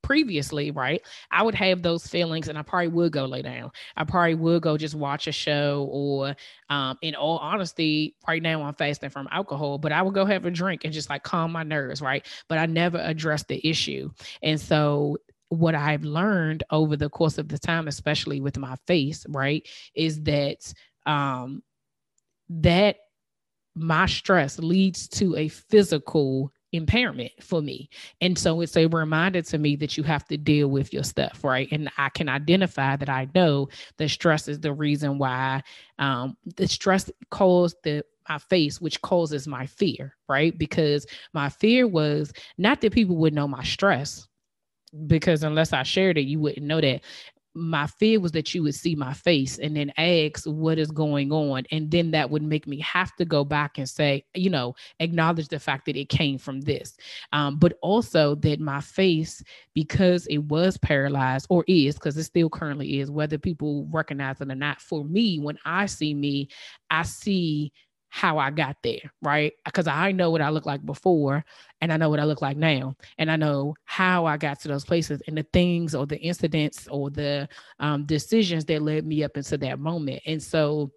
previously, 0.03 0.71
right, 0.71 1.03
I 1.31 1.43
would 1.43 1.55
have 1.55 1.83
those 1.83 2.07
feelings 2.07 2.49
and 2.49 2.57
I 2.57 2.63
probably 2.63 2.89
would 2.89 3.13
go 3.13 3.27
lay 3.27 3.43
down. 3.43 3.71
I 3.97 4.05
probably 4.05 4.37
would 4.37 4.63
go 4.63 4.77
just 4.77 4.95
watch 4.95 5.27
a 5.27 5.33
show 5.33 5.87
or 5.91 6.35
um, 6.71 6.97
in 7.03 7.15
all 7.15 7.39
honesty, 7.39 8.17
right 8.27 8.43
now 8.43 8.63
I'm 8.63 8.75
fasting 8.75 9.11
from 9.11 9.29
alcohol, 9.31 9.79
but 9.79 9.93
I 9.93 10.01
would 10.03 10.15
go 10.15 10.25
have 10.25 10.47
a 10.47 10.51
drink 10.51 10.83
and 10.85 10.95
just 10.95 11.11
like 11.11 11.25
calm 11.25 11.53
my 11.53 11.63
nerves, 11.63 12.01
right? 12.01 12.25
But 12.49 12.59
I 12.59 12.67
never 12.67 12.99
addressed 12.99 13.49
the 13.49 13.61
issue. 13.69 14.11
And 14.43 14.61
so 14.61 15.19
what 15.49 15.75
I've 15.75 16.05
learned 16.05 16.65
over 16.71 16.97
the 16.97 17.09
course 17.09 17.39
of 17.39 17.49
the 17.49 17.59
time, 17.59 17.89
especially 17.89 18.41
with 18.41 18.59
my 18.59 18.77
face, 18.87 19.25
right, 19.29 19.67
is 19.95 20.23
that 20.25 20.73
um, 21.07 21.63
that 22.51 22.97
my 23.75 24.07
stress 24.07 24.59
leads 24.59 25.09
to 25.09 25.37
a 25.37 25.49
physical 25.49 26.53
impairment 26.73 27.33
for 27.41 27.63
me. 27.63 27.89
And 28.21 28.39
so 28.39 28.61
it's 28.61 28.77
a 28.77 28.87
reminder 28.87 29.41
to 29.43 29.59
me 29.59 29.77
that 29.77 29.97
you 29.97 30.03
have 30.03 30.27
to 30.27 30.37
deal 30.37 30.69
with 30.69 30.93
your 30.93 31.05
stuff, 31.05 31.43
right? 31.43 31.69
And 31.73 31.91
I 31.97 32.11
can 32.11 32.29
identify 32.29 32.97
that 32.97 33.09
I 33.09 33.29
know 33.35 33.69
that 33.97 34.11
stress 34.11 34.49
is 34.49 34.61
the 34.61 34.73
reason 34.73 35.19
why 35.19 35.63
um, 35.99 36.37
the 36.57 36.69
stress 36.69 37.11
caused 37.31 37.77
the 37.85 38.05
my 38.29 38.39
face, 38.39 38.79
which 38.79 39.01
causes 39.01 39.49
my 39.49 39.65
fear, 39.65 40.15
right? 40.29 40.57
Because 40.59 41.07
my 41.33 41.49
fear 41.49 41.87
was 41.87 42.31
not 42.59 42.81
that 42.83 42.93
people 42.93 43.17
would 43.17 43.33
know 43.33 43.49
my 43.49 43.65
stress, 43.65 44.29
because 45.07 45.43
unless 45.43 45.73
I 45.73 45.83
shared 45.83 46.19
it, 46.19 46.23
you 46.23 46.39
wouldn't 46.41 46.67
know 46.67 46.81
that. 46.81 47.03
My 47.55 47.89
fear 47.89 48.21
was 48.21 48.31
that 48.33 48.55
you 48.55 48.63
would 48.63 48.75
see 48.75 48.95
my 48.95 49.13
face 49.13 49.59
and 49.59 49.77
then 49.77 49.93
ask 49.97 50.45
what 50.45 50.79
is 50.79 50.93
going 50.93 51.33
on. 51.33 51.65
And 51.73 51.91
then 51.91 52.13
that 52.13 52.31
would 52.31 52.43
make 52.43 52.69
me 52.69 52.79
have 52.81 53.17
to 53.17 53.25
go 53.25 53.43
back 53.43 53.79
and 53.79 53.89
say, 53.89 54.25
you 54.35 54.49
know, 54.49 54.77
acknowledge 55.01 55.49
the 55.49 55.59
fact 55.59 55.87
that 55.87 55.97
it 55.97 56.09
came 56.09 56.39
from 56.39 56.61
this. 56.61 56.97
Um, 57.33 57.59
but 57.59 57.73
also 57.83 58.37
that 58.37 58.61
my 58.61 58.81
face, 58.81 59.43
because 59.75 60.27
it 60.27 60.39
was 60.39 60.77
paralyzed 60.79 61.47
or 61.51 61.65
is, 61.67 61.95
because 61.95 62.17
it 62.17 62.25
still 62.25 62.51
currently 62.51 63.01
is, 63.01 63.11
whether 63.11 63.39
people 63.39 63.89
recognize 63.91 64.41
it 64.41 64.53
or 64.53 64.55
not, 64.55 64.81
for 64.81 65.05
me, 65.05 65.41
when 65.41 65.59
I 65.65 65.87
see 65.87 66.15
me, 66.15 66.51
I 66.91 67.03
see 67.03 67.73
how 68.11 68.39
I 68.39 68.51
got 68.51 68.77
there, 68.83 69.13
right? 69.23 69.53
Because 69.65 69.87
I 69.87 70.13
know 70.13 70.31
what 70.31 70.41
I 70.41 70.51
look 70.51 70.67
like 70.67 70.85
before 70.85 71.45
and 71.81 71.93
I 71.93 71.97
know 71.97 72.09
what 72.09 72.21
I 72.21 72.25
look 72.25 72.43
like 72.43 72.57
now. 72.57 72.97
And 73.19 73.31
I 73.31 73.37
know 73.37 73.75
how 73.85 74.27
I 74.27 74.37
got 74.37 74.61
to 74.61 74.69
those 74.69 74.85
places 74.85 75.23
and 75.27 75.37
the 75.37 75.47
things 75.53 75.95
or 75.95 76.07
the 76.07 76.19
incidents 76.19 76.89
or 76.89 77.11
the 77.11 77.49
um, 77.79 78.07
decisions 78.07 78.65
that 78.67 78.83
led 78.83 79.07
me 79.07 79.25
up 79.25 79.37
into 79.37 79.59
that 79.59 79.79
moment. 79.79 80.23
And 80.27 80.43
so 80.43 80.91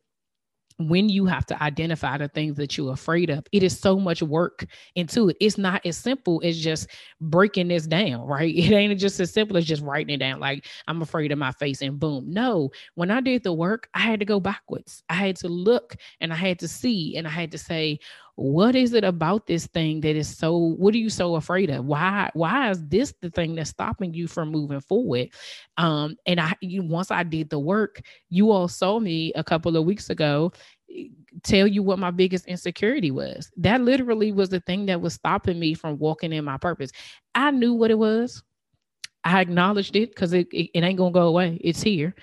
when 0.89 1.09
you 1.09 1.25
have 1.25 1.45
to 1.47 1.63
identify 1.63 2.17
the 2.17 2.27
things 2.27 2.57
that 2.57 2.77
you're 2.77 2.93
afraid 2.93 3.29
of, 3.29 3.45
it 3.51 3.63
is 3.63 3.77
so 3.77 3.99
much 3.99 4.21
work 4.21 4.65
into 4.95 5.29
it. 5.29 5.37
It's 5.39 5.57
not 5.57 5.85
as 5.85 5.97
simple 5.97 6.41
as 6.43 6.59
just 6.59 6.87
breaking 7.19 7.67
this 7.69 7.87
down, 7.87 8.21
right? 8.27 8.53
It 8.55 8.71
ain't 8.71 8.99
just 8.99 9.19
as 9.19 9.31
simple 9.31 9.57
as 9.57 9.65
just 9.65 9.83
writing 9.83 10.15
it 10.15 10.17
down, 10.17 10.39
like 10.39 10.67
I'm 10.87 11.01
afraid 11.01 11.31
of 11.31 11.37
my 11.37 11.51
face 11.53 11.81
and 11.81 11.99
boom. 11.99 12.25
No, 12.27 12.71
when 12.95 13.11
I 13.11 13.21
did 13.21 13.43
the 13.43 13.53
work, 13.53 13.89
I 13.93 13.99
had 13.99 14.19
to 14.19 14.25
go 14.25 14.39
backwards. 14.39 15.03
I 15.09 15.15
had 15.15 15.35
to 15.37 15.47
look 15.47 15.95
and 16.19 16.31
I 16.31 16.35
had 16.35 16.59
to 16.59 16.67
see 16.67 17.15
and 17.17 17.27
I 17.27 17.31
had 17.31 17.51
to 17.51 17.57
say, 17.57 17.99
what 18.35 18.75
is 18.75 18.93
it 18.93 19.03
about 19.03 19.47
this 19.47 19.67
thing 19.67 20.01
that 20.01 20.15
is 20.15 20.37
so 20.37 20.55
what 20.57 20.93
are 20.93 20.99
you 20.99 21.09
so 21.09 21.35
afraid 21.35 21.69
of? 21.69 21.85
Why 21.85 22.29
why 22.33 22.71
is 22.71 22.85
this 22.87 23.13
the 23.21 23.29
thing 23.29 23.55
that's 23.55 23.69
stopping 23.69 24.13
you 24.13 24.27
from 24.27 24.49
moving 24.49 24.81
forward? 24.81 25.29
Um 25.77 26.15
and 26.25 26.39
i 26.39 26.53
you 26.61 26.83
once 26.83 27.11
i 27.11 27.23
did 27.23 27.49
the 27.49 27.59
work 27.59 28.01
you 28.29 28.51
all 28.51 28.67
saw 28.67 28.99
me 28.99 29.31
a 29.35 29.43
couple 29.43 29.75
of 29.77 29.85
weeks 29.85 30.09
ago 30.09 30.51
eh, 30.95 31.05
tell 31.43 31.67
you 31.67 31.83
what 31.83 31.99
my 31.99 32.11
biggest 32.11 32.45
insecurity 32.47 33.11
was. 33.11 33.51
That 33.57 33.81
literally 33.81 34.31
was 34.31 34.49
the 34.49 34.59
thing 34.61 34.85
that 34.87 35.01
was 35.01 35.13
stopping 35.13 35.59
me 35.59 35.73
from 35.73 35.97
walking 35.97 36.33
in 36.33 36.45
my 36.45 36.57
purpose. 36.57 36.91
I 37.35 37.51
knew 37.51 37.73
what 37.73 37.91
it 37.91 37.97
was. 37.97 38.43
I 39.23 39.39
acknowledged 39.41 39.95
it 39.95 40.09
because 40.09 40.33
it, 40.33 40.47
it, 40.51 40.71
it 40.73 40.83
ain't 40.83 40.97
gonna 40.97 41.11
go 41.11 41.27
away. 41.27 41.59
It's 41.61 41.81
here 41.81 42.15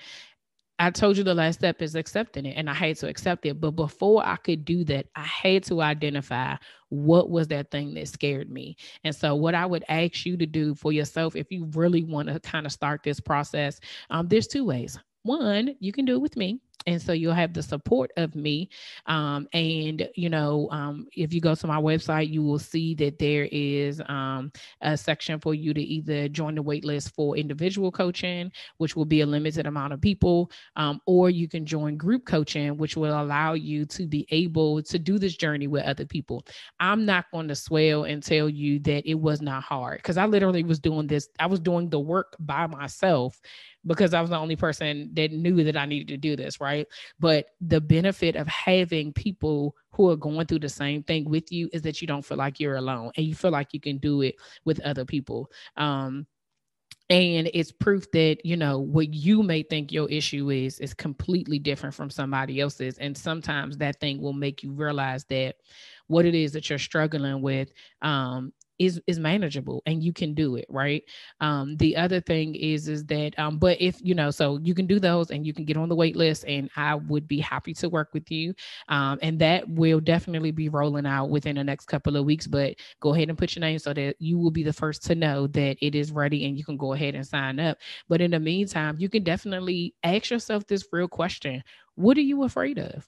I 0.79 0.91
told 0.91 1.17
you 1.17 1.23
the 1.23 1.35
last 1.35 1.59
step 1.59 1.81
is 1.81 1.95
accepting 1.95 2.45
it, 2.45 2.53
and 2.55 2.69
I 2.69 2.73
had 2.73 2.95
to 2.97 3.09
accept 3.09 3.45
it. 3.45 3.59
But 3.59 3.71
before 3.71 4.25
I 4.25 4.37
could 4.37 4.63
do 4.63 4.85
that, 4.85 5.07
I 5.15 5.23
had 5.23 5.63
to 5.65 5.81
identify 5.81 6.55
what 6.87 7.29
was 7.29 7.49
that 7.49 7.69
thing 7.69 7.93
that 7.95 8.07
scared 8.07 8.49
me. 8.49 8.77
And 9.03 9.13
so, 9.13 9.35
what 9.35 9.55
I 9.55 9.65
would 9.65 9.83
ask 9.89 10.25
you 10.25 10.37
to 10.37 10.45
do 10.45 10.73
for 10.75 10.91
yourself, 10.93 11.35
if 11.35 11.51
you 11.51 11.65
really 11.73 12.03
want 12.03 12.29
to 12.29 12.39
kind 12.39 12.65
of 12.65 12.71
start 12.71 13.03
this 13.03 13.19
process, 13.19 13.79
um, 14.09 14.27
there's 14.27 14.47
two 14.47 14.63
ways. 14.63 14.97
One, 15.23 15.75
you 15.79 15.91
can 15.91 16.05
do 16.05 16.15
it 16.15 16.21
with 16.21 16.37
me. 16.37 16.61
And 16.87 17.01
so 17.01 17.11
you'll 17.11 17.33
have 17.33 17.53
the 17.53 17.61
support 17.61 18.11
of 18.17 18.35
me 18.35 18.69
um, 19.05 19.47
and 19.53 20.07
you 20.15 20.29
know 20.29 20.67
um, 20.71 21.07
if 21.15 21.33
you 21.33 21.41
go 21.41 21.55
to 21.55 21.67
my 21.67 21.77
website 21.77 22.29
you 22.29 22.41
will 22.41 22.59
see 22.59 22.95
that 22.95 23.19
there 23.19 23.47
is 23.51 24.01
um, 24.07 24.51
a 24.81 24.95
section 24.95 25.39
for 25.39 25.53
you 25.53 25.73
to 25.73 25.81
either 25.81 26.27
join 26.29 26.55
the 26.55 26.63
waitlist 26.63 27.13
for 27.13 27.37
individual 27.37 27.91
coaching 27.91 28.51
which 28.77 28.95
will 28.95 29.05
be 29.05 29.21
a 29.21 29.25
limited 29.25 29.67
amount 29.67 29.93
of 29.93 30.01
people 30.01 30.51
um, 30.75 30.99
or 31.05 31.29
you 31.29 31.47
can 31.47 31.65
join 31.65 31.97
group 31.97 32.25
coaching 32.25 32.77
which 32.77 32.95
will 32.95 33.21
allow 33.21 33.53
you 33.53 33.85
to 33.85 34.07
be 34.07 34.25
able 34.31 34.81
to 34.81 34.97
do 34.97 35.17
this 35.19 35.35
journey 35.35 35.67
with 35.67 35.83
other 35.83 36.05
people 36.05 36.45
i'm 36.79 37.05
not 37.05 37.25
going 37.31 37.47
to 37.47 37.55
swell 37.55 38.05
and 38.05 38.23
tell 38.23 38.49
you 38.49 38.79
that 38.79 39.07
it 39.09 39.15
was 39.15 39.41
not 39.41 39.63
hard 39.63 39.97
because 39.97 40.17
i 40.17 40.25
literally 40.25 40.63
was 40.63 40.79
doing 40.79 41.07
this 41.07 41.29
i 41.39 41.45
was 41.45 41.59
doing 41.59 41.89
the 41.89 41.99
work 41.99 42.35
by 42.39 42.65
myself 42.67 43.39
because 43.85 44.13
I 44.13 44.21
was 44.21 44.29
the 44.29 44.37
only 44.37 44.55
person 44.55 45.09
that 45.13 45.31
knew 45.31 45.63
that 45.63 45.77
I 45.77 45.85
needed 45.85 46.09
to 46.09 46.17
do 46.17 46.35
this, 46.35 46.59
right? 46.59 46.68
But 47.19 47.47
the 47.61 47.81
benefit 47.81 48.35
of 48.35 48.47
having 48.47 49.13
people 49.13 49.75
who 49.91 50.09
are 50.09 50.15
going 50.15 50.45
through 50.47 50.59
the 50.59 50.69
same 50.69 51.03
thing 51.03 51.29
with 51.29 51.51
you 51.51 51.69
is 51.73 51.81
that 51.83 52.01
you 52.01 52.07
don't 52.07 52.25
feel 52.25 52.37
like 52.37 52.59
you're 52.59 52.75
alone 52.75 53.11
and 53.17 53.25
you 53.25 53.35
feel 53.35 53.51
like 53.51 53.73
you 53.73 53.79
can 53.79 53.97
do 53.97 54.21
it 54.21 54.35
with 54.65 54.79
other 54.81 55.05
people. 55.05 55.51
Um, 55.77 56.25
and 57.09 57.49
it's 57.55 57.71
proof 57.71 58.09
that 58.11 58.37
you 58.43 58.55
know 58.55 58.79
what 58.79 59.13
you 59.13 59.41
may 59.41 59.63
think 59.63 59.91
your 59.91 60.07
issue 60.09 60.51
is 60.51 60.79
is 60.79 60.93
completely 60.93 61.57
different 61.57 61.95
from 61.95 62.09
somebody 62.09 62.59
else's 62.59 62.97
and 62.99 63.17
sometimes 63.17 63.77
that 63.77 63.99
thing 63.99 64.21
will 64.21 64.33
make 64.33 64.61
you 64.61 64.71
realize 64.71 65.25
that 65.25 65.55
what 66.07 66.25
it 66.25 66.35
is 66.35 66.51
that 66.51 66.69
you're 66.69 66.79
struggling 66.79 67.41
with 67.41 67.71
um, 68.01 68.53
is 68.79 69.01
is 69.07 69.19
manageable 69.19 69.83
and 69.85 70.03
you 70.03 70.13
can 70.13 70.33
do 70.33 70.55
it 70.55 70.65
right? 70.69 71.03
Um 71.41 71.75
the 71.77 71.95
other 71.97 72.21
thing 72.21 72.55
is 72.55 72.87
is 72.87 73.05
that 73.05 73.37
um 73.37 73.57
but 73.59 73.79
if 73.81 73.97
you 74.01 74.15
know 74.15 74.31
so 74.31 74.57
you 74.63 74.73
can 74.73 74.87
do 74.87 74.99
those 74.99 75.31
and 75.31 75.45
you 75.45 75.53
can 75.53 75.65
get 75.65 75.77
on 75.77 75.89
the 75.89 75.95
wait 75.95 76.15
list 76.15 76.45
and 76.47 76.69
i 76.77 76.95
would 76.95 77.27
be 77.27 77.39
happy 77.39 77.73
to 77.75 77.89
work 77.89 78.09
with 78.13 78.31
you. 78.31 78.53
Um 78.87 79.19
and 79.21 79.39
that 79.39 79.67
will 79.69 79.99
definitely 79.99 80.51
be 80.51 80.69
rolling 80.69 81.05
out 81.05 81.29
within 81.29 81.55
the 81.55 81.63
next 81.63 81.85
couple 81.85 82.15
of 82.15 82.25
weeks 82.25 82.47
but 82.47 82.75
go 82.99 83.13
ahead 83.13 83.29
and 83.29 83.37
put 83.37 83.55
your 83.55 83.61
name 83.61 83.79
so 83.79 83.93
that 83.93 84.15
you 84.19 84.37
will 84.37 84.51
be 84.51 84.63
the 84.63 84.73
first 84.73 85.03
to 85.05 85.15
know 85.15 85.47
that 85.47 85.77
it 85.81 85.95
is 85.95 86.11
ready 86.11 86.45
and 86.45 86.57
you 86.57 86.63
can 86.63 86.77
go 86.77 86.93
ahead 86.93 87.15
and 87.15 87.25
sign 87.27 87.59
up. 87.59 87.77
But 88.07 88.21
in 88.21 88.31
the 88.31 88.39
meantime 88.39 88.95
you 88.99 89.09
can 89.09 89.23
definitely 89.23 89.95
ask 90.03 90.29
yourself 90.29 90.65
this 90.67 90.85
real 90.91 91.07
question. 91.07 91.63
What 91.95 92.17
are 92.17 92.21
you 92.21 92.43
afraid 92.43 92.79
of 92.79 93.07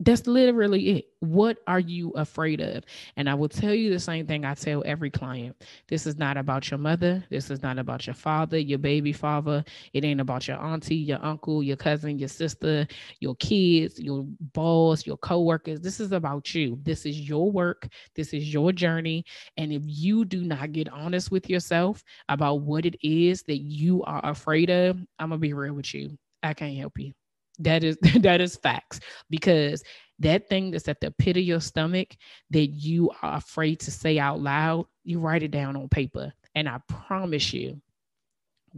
that's 0.00 0.26
literally 0.26 0.90
it. 0.90 1.06
What 1.20 1.58
are 1.66 1.80
you 1.80 2.10
afraid 2.10 2.60
of? 2.60 2.84
And 3.16 3.30
I 3.30 3.34
will 3.34 3.48
tell 3.48 3.72
you 3.72 3.90
the 3.90 3.98
same 3.98 4.26
thing 4.26 4.44
I 4.44 4.54
tell 4.54 4.82
every 4.84 5.10
client. 5.10 5.56
This 5.88 6.06
is 6.06 6.18
not 6.18 6.36
about 6.36 6.70
your 6.70 6.78
mother. 6.78 7.24
This 7.30 7.50
is 7.50 7.62
not 7.62 7.78
about 7.78 8.06
your 8.06 8.14
father, 8.14 8.58
your 8.58 8.78
baby 8.78 9.12
father. 9.12 9.64
It 9.94 10.04
ain't 10.04 10.20
about 10.20 10.48
your 10.48 10.58
auntie, 10.58 10.96
your 10.96 11.24
uncle, 11.24 11.62
your 11.62 11.76
cousin, 11.76 12.18
your 12.18 12.28
sister, 12.28 12.86
your 13.20 13.36
kids, 13.36 13.98
your 13.98 14.26
boss, 14.52 15.06
your 15.06 15.16
coworkers. 15.16 15.80
This 15.80 15.98
is 15.98 16.12
about 16.12 16.54
you. 16.54 16.78
This 16.82 17.06
is 17.06 17.18
your 17.18 17.50
work. 17.50 17.88
This 18.14 18.34
is 18.34 18.52
your 18.52 18.72
journey. 18.72 19.24
And 19.56 19.72
if 19.72 19.82
you 19.84 20.26
do 20.26 20.42
not 20.42 20.72
get 20.72 20.90
honest 20.90 21.30
with 21.30 21.48
yourself 21.48 22.04
about 22.28 22.60
what 22.60 22.84
it 22.84 22.96
is 23.02 23.42
that 23.44 23.58
you 23.58 24.02
are 24.02 24.20
afraid 24.24 24.68
of, 24.68 24.98
I'm 25.18 25.30
going 25.30 25.38
to 25.40 25.42
be 25.42 25.54
real 25.54 25.72
with 25.72 25.94
you. 25.94 26.18
I 26.42 26.52
can't 26.52 26.76
help 26.76 26.98
you. 26.98 27.12
That 27.58 27.84
is 27.84 27.96
that 28.20 28.40
is 28.40 28.56
facts 28.56 29.00
because 29.30 29.82
that 30.18 30.48
thing 30.48 30.70
that's 30.70 30.88
at 30.88 31.00
the 31.00 31.10
pit 31.10 31.36
of 31.36 31.42
your 31.42 31.60
stomach 31.60 32.16
that 32.50 32.66
you 32.68 33.10
are 33.22 33.36
afraid 33.36 33.80
to 33.80 33.90
say 33.90 34.18
out 34.18 34.40
loud, 34.40 34.86
you 35.04 35.20
write 35.20 35.42
it 35.42 35.50
down 35.50 35.76
on 35.76 35.88
paper. 35.88 36.32
And 36.54 36.68
I 36.68 36.80
promise 36.88 37.52
you, 37.52 37.80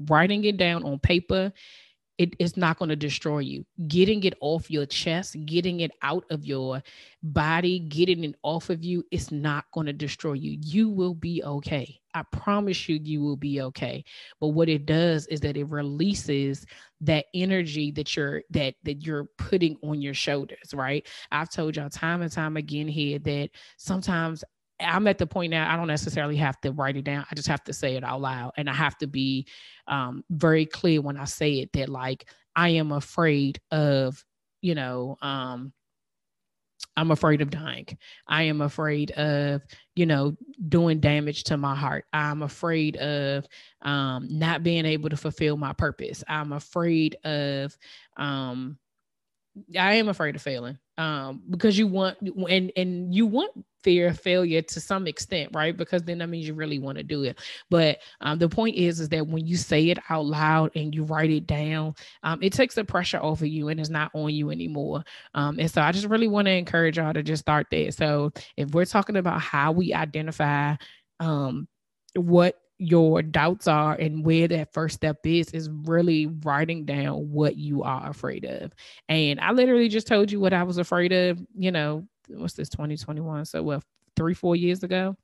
writing 0.09 0.45
it 0.45 0.57
down 0.57 0.85
on 0.85 0.99
paper 0.99 1.53
it 2.19 2.35
is 2.41 2.57
not 2.57 2.79
going 2.79 2.89
to 2.89 2.97
destroy 2.97 3.39
you. 3.39 3.65
Getting 3.87 4.25
it 4.25 4.35
off 4.41 4.71
your 4.71 4.87
chest, 4.87 5.37
getting 5.47 5.81
it 5.81 5.93
out 6.03 6.25
of 6.31 6.45
your 6.45 6.83
body, 7.23 7.79
getting 7.79 8.25
it 8.25 8.35
off 8.43 8.71
of 8.71 8.85
you, 8.85 9.05
it's 9.13 9.31
not 9.31 9.65
going 9.73 9.87
to 9.87 9.93
destroy 9.93 10.33
you. 10.33 10.59
You 10.61 10.89
will 10.91 11.15
be 11.15 11.43
okay. 11.45 12.01
I 12.19 12.37
promise 12.37 12.89
you, 12.89 12.99
you 13.03 13.21
will 13.21 13.37
be 13.37 13.61
okay. 13.63 14.05
But 14.41 14.49
what 14.49 14.69
it 14.69 14.87
does 14.87 15.27
is 15.27 15.41
that 15.41 15.57
it 15.57 15.65
releases 15.65 16.67
that 17.01 17.27
energy 17.35 17.91
that 17.93 18.17
you're 18.17 18.43
that 18.51 18.75
that 18.83 19.05
you're 19.07 19.29
putting 19.39 19.77
on 19.83 20.03
your 20.03 20.15
shoulders, 20.15 20.75
right? 20.75 21.07
I've 21.31 21.51
told 21.51 21.77
y'all 21.77 21.89
time 21.91 22.23
and 22.23 22.33
time 22.33 22.57
again 22.57 22.89
here 22.89 23.19
that 23.21 23.51
sometimes 23.77 24.45
I'm 24.81 25.07
at 25.09 25.19
the 25.19 25.27
point 25.27 25.51
now 25.51 25.73
I 25.73 25.77
don't 25.77 25.89
necessarily 25.89 26.37
have 26.37 26.61
to 26.61 26.73
write 26.73 26.97
it 26.97 27.05
down. 27.05 27.25
I 27.31 27.35
just 27.35 27.49
have 27.49 27.65
to 27.65 27.73
say 27.73 27.97
it 27.97 28.05
out 28.05 28.21
loud. 28.21 28.53
And 28.57 28.69
I 28.71 28.75
have 28.75 28.97
to 28.99 29.07
be 29.07 29.47
um, 29.87 30.25
very 30.31 30.67
clear 30.67 31.01
when 31.01 31.17
I 31.17 31.25
say 31.25 31.61
it 31.61 31.73
that 31.73 31.89
like 31.89 32.29
I 32.55 32.71
am 32.71 32.93
afraid 32.93 33.61
of, 33.71 34.25
you 34.63 34.75
know, 34.75 35.17
um, 35.23 35.73
I'm 36.97 37.11
afraid 37.11 37.41
of 37.41 37.51
dying. 37.51 37.87
I 38.27 38.45
am 38.45 38.61
afraid 38.61 39.11
of, 39.12 39.62
you 39.95 40.07
know, 40.07 40.37
doing 40.69 41.01
damage 41.01 41.45
to 41.45 41.57
my 41.57 41.75
heart. 41.75 42.05
I'm 42.12 42.43
afraid 42.43 42.97
of 42.97 43.47
um, 43.83 44.29
not 44.31 44.62
being 44.62 44.85
able 44.85 45.09
to 45.11 45.17
fulfill 45.17 45.57
my 45.57 45.73
purpose. 45.73 46.25
I'm 46.29 46.53
afraid 46.53 47.17
of, 47.25 47.77
um, 48.17 48.79
I 49.79 49.94
am 49.94 50.09
afraid 50.09 50.37
of 50.37 50.42
failing 50.42 50.79
um, 50.97 51.42
because 51.51 51.79
you 51.79 51.87
want 51.87 52.18
and 52.21 52.73
and 52.77 53.14
you 53.14 53.27
want 53.27 53.53
fear 53.83 54.09
of 54.09 54.21
failure 54.21 54.61
to 54.61 54.81
some 54.81 55.07
extent, 55.07 55.51
right? 55.55 55.77
Because 55.77 56.03
then 56.03 56.18
that 56.18 56.29
means 56.29 56.47
you 56.47 56.55
really 56.55 56.79
want 56.79 56.99
to 56.99 57.05
do 57.05 57.23
it. 57.23 57.38
But 57.71 57.99
um, 58.21 58.38
the 58.38 58.49
point 58.49 58.77
is, 58.77 59.01
is 59.01 59.09
that 59.11 59.27
when 59.27 59.47
you 59.47 59.57
say 59.57 59.90
it 59.90 59.99
out 60.11 60.27
loud 60.27 60.73
and 60.75 60.94
you 60.94 61.05
write 61.05 61.31
it 61.31 61.47
down, 61.47 61.94
um, 62.23 62.42
it 62.42 62.53
takes 62.53 62.75
the 62.75 62.85
pressure 62.85 63.18
off 63.18 63.40
of 63.40 63.47
you 63.47 63.68
and 63.68 63.79
it's 63.79 63.88
not 63.88 64.11
on 64.14 64.35
you 64.35 64.51
anymore. 64.51 65.05
Um, 65.35 65.59
and 65.59 65.71
so 65.71 65.81
I 65.81 65.92
just 65.92 66.09
really 66.09 66.29
want 66.29 66.47
to 66.47 66.53
encourage 66.53 66.99
y'all 66.99 67.14
to 67.14 67.23
just 67.23 67.42
start 67.42 67.68
there. 67.71 67.92
So 67.92 68.33
if 68.57 68.71
we're 68.73 68.85
talking 68.85 69.16
about 69.16 69.40
how 69.40 69.73
we 69.73 69.94
identify 69.94 70.75
um, 71.21 71.68
what 72.14 72.57
your 72.79 73.23
doubts 73.23 73.67
are 73.67 73.95
and 73.95 74.25
where 74.25 74.47
that 74.47 74.73
first 74.73 74.95
step 74.95 75.19
is 75.25 75.51
is 75.51 75.69
really 75.85 76.27
writing 76.45 76.85
down 76.85 77.31
what 77.31 77.57
you 77.57 77.83
are 77.83 78.09
afraid 78.09 78.45
of. 78.45 78.73
And 79.09 79.41
i 79.41 79.53
literally 79.53 79.88
just 79.88 80.07
told 80.07 80.31
you 80.31 80.41
what 80.41 80.53
i 80.53 80.62
was 80.62 80.79
afraid 80.79 81.12
of 81.12 81.38
you 81.57 81.73
know 81.73 82.07
what's 82.29 82.55
this 82.55 82.69
2021 82.69 83.45
so 83.45 83.62
what 83.62 83.83
three 84.17 84.35
four 84.35 84.55
years 84.55 84.83
ago 84.83 85.17